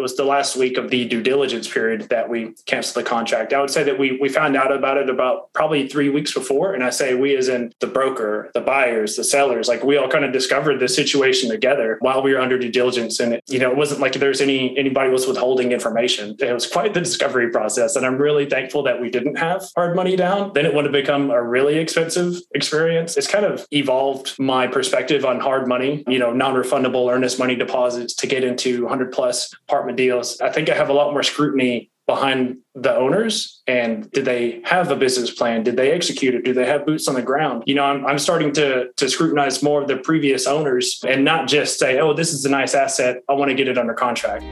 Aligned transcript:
it 0.00 0.02
was 0.02 0.16
the 0.16 0.24
last 0.24 0.56
week 0.56 0.78
of 0.78 0.88
the 0.88 1.04
due 1.04 1.22
diligence 1.22 1.68
period 1.68 2.08
that 2.08 2.30
we 2.30 2.54
canceled 2.64 3.04
the 3.04 3.08
contract. 3.08 3.52
I 3.52 3.60
would 3.60 3.68
say 3.68 3.82
that 3.82 3.98
we 3.98 4.18
we 4.18 4.30
found 4.30 4.56
out 4.56 4.72
about 4.72 4.96
it 4.96 5.10
about 5.10 5.52
probably 5.52 5.86
three 5.88 6.08
weeks 6.08 6.32
before. 6.32 6.72
And 6.72 6.82
I 6.82 6.88
say 6.88 7.14
we 7.14 7.36
as 7.36 7.48
in 7.50 7.74
the 7.80 7.86
broker, 7.86 8.50
the 8.54 8.62
buyers, 8.62 9.16
the 9.16 9.24
sellers, 9.24 9.68
like 9.68 9.84
we 9.84 9.98
all 9.98 10.08
kind 10.08 10.24
of 10.24 10.32
discovered 10.32 10.80
the 10.80 10.88
situation 10.88 11.50
together 11.50 11.98
while 12.00 12.22
we 12.22 12.32
were 12.32 12.40
under 12.40 12.58
due 12.58 12.72
diligence. 12.72 13.20
And 13.20 13.34
it, 13.34 13.44
you 13.46 13.58
know, 13.58 13.70
it 13.70 13.76
wasn't 13.76 14.00
like 14.00 14.14
there's 14.14 14.40
any 14.40 14.76
anybody 14.78 15.10
was 15.10 15.26
withholding 15.26 15.72
information. 15.72 16.34
It 16.40 16.52
was 16.52 16.66
quite 16.66 16.94
the 16.94 17.00
discovery 17.00 17.50
process. 17.50 17.94
And 17.94 18.06
I'm 18.06 18.16
really 18.16 18.46
thankful 18.46 18.82
that 18.84 19.02
we 19.02 19.10
didn't 19.10 19.36
have 19.36 19.62
hard 19.76 19.94
money 19.94 20.16
down. 20.16 20.52
Then 20.54 20.64
it 20.64 20.72
would 20.72 20.86
have 20.86 20.92
become 20.92 21.30
a 21.30 21.42
really 21.42 21.76
expensive 21.76 22.36
experience. 22.54 23.18
It's 23.18 23.26
kind 23.26 23.44
of 23.44 23.66
evolved 23.70 24.38
my 24.38 24.66
perspective 24.66 25.26
on 25.26 25.40
hard 25.40 25.68
money, 25.68 26.04
you 26.08 26.18
know, 26.18 26.32
non-refundable 26.32 27.12
earnest 27.12 27.38
money 27.38 27.54
deposits 27.54 28.14
to 28.14 28.26
get 28.26 28.44
into 28.44 28.82
100 28.82 29.12
plus 29.12 29.52
apartment 29.68 29.89
deals. 29.92 30.40
I 30.40 30.50
think 30.50 30.68
I 30.68 30.74
have 30.74 30.88
a 30.88 30.92
lot 30.92 31.12
more 31.12 31.22
scrutiny 31.22 31.90
behind 32.06 32.58
the 32.74 32.92
owners 32.92 33.62
and 33.68 34.10
did 34.10 34.24
they 34.24 34.60
have 34.64 34.90
a 34.90 34.96
business 34.96 35.30
plan 35.30 35.62
did 35.62 35.76
they 35.76 35.92
execute 35.92 36.34
it 36.34 36.44
do 36.44 36.52
they 36.52 36.66
have 36.66 36.84
boots 36.84 37.06
on 37.06 37.14
the 37.14 37.22
ground 37.22 37.62
you 37.66 37.74
know 37.74 37.84
i'm, 37.84 38.04
I'm 38.04 38.18
starting 38.18 38.52
to 38.54 38.90
to 38.96 39.08
scrutinize 39.08 39.62
more 39.62 39.80
of 39.80 39.86
the 39.86 39.96
previous 39.98 40.48
owners 40.48 40.98
and 41.06 41.24
not 41.24 41.46
just 41.46 41.78
say 41.78 42.00
oh 42.00 42.12
this 42.12 42.32
is 42.32 42.44
a 42.44 42.48
nice 42.48 42.74
asset 42.74 43.18
i 43.28 43.32
want 43.32 43.50
to 43.50 43.54
get 43.54 43.68
it 43.68 43.78
under 43.78 43.94
contract 43.94 44.42